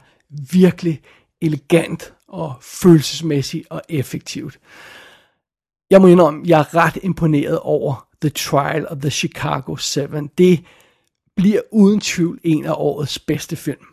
virkelig 0.53 1.01
elegant 1.41 2.13
og 2.29 2.55
følelsesmæssigt 2.61 3.67
og 3.71 3.83
effektivt. 3.89 4.59
jeg 5.91 6.01
må 6.01 6.07
indrømme, 6.07 6.43
jeg 6.47 6.61
er 6.61 6.75
ret 6.75 6.99
imponeret 7.03 7.59
over 7.59 8.09
The 8.21 8.31
Trial 8.31 8.89
of 8.89 8.99
the 8.99 9.11
Chicago 9.11 9.77
7. 9.77 10.03
Det 10.39 10.65
bliver 11.37 11.61
uden 11.73 12.01
tvivl 12.01 12.41
en 12.45 12.65
af 12.65 12.75
årets 12.77 13.19
bedste 13.19 13.57
film. 13.57 13.85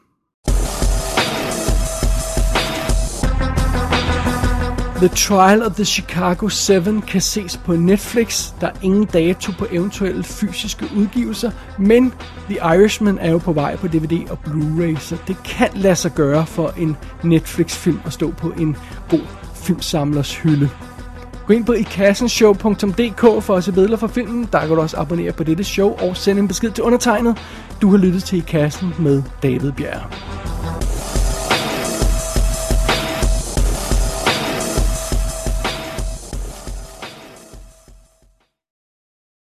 The 4.95 5.07
Trial 5.07 5.63
of 5.63 5.75
the 5.75 5.85
Chicago 5.85 6.47
7 6.47 7.01
kan 7.01 7.21
ses 7.21 7.57
på 7.57 7.75
Netflix. 7.75 8.53
Der 8.61 8.67
er 8.67 8.71
ingen 8.81 9.05
dato 9.05 9.51
på 9.51 9.65
eventuelle 9.71 10.23
fysiske 10.23 10.85
udgivelser, 10.97 11.51
men 11.79 12.13
The 12.49 12.55
Irishman 12.55 13.17
er 13.17 13.31
jo 13.31 13.37
på 13.37 13.53
vej 13.53 13.75
på 13.75 13.87
DVD 13.87 14.29
og 14.29 14.37
Blu-ray, 14.47 14.99
så 14.99 15.17
det 15.27 15.37
kan 15.43 15.69
lade 15.75 15.95
sig 15.95 16.11
gøre 16.11 16.45
for 16.45 16.73
en 16.77 16.97
Netflix-film 17.23 17.99
at 18.05 18.13
stå 18.13 18.31
på 18.31 18.49
en 18.49 18.77
god 19.09 19.27
filmsamlers 19.55 20.35
hylde. 20.35 20.69
Gå 21.47 21.53
ind 21.53 21.65
på 21.65 21.73
ikassenshow.dk 21.73 23.43
for 23.43 23.55
at 23.55 23.63
se 23.63 23.71
billeder 23.71 23.97
fra 23.97 24.07
filmen. 24.07 24.49
Der 24.51 24.59
kan 24.59 24.69
du 24.69 24.81
også 24.81 24.97
abonnere 24.97 25.31
på 25.31 25.43
dette 25.43 25.63
show 25.63 25.91
og 25.91 26.17
sende 26.17 26.41
en 26.41 26.47
besked 26.47 26.71
til 26.71 26.83
undertegnet. 26.83 27.37
Du 27.81 27.89
har 27.89 27.97
lyttet 27.97 28.23
til 28.23 28.37
I 28.37 28.43
Kassen 28.47 28.93
med 28.99 29.23
David 29.43 29.71
Bjerg. 29.71 30.11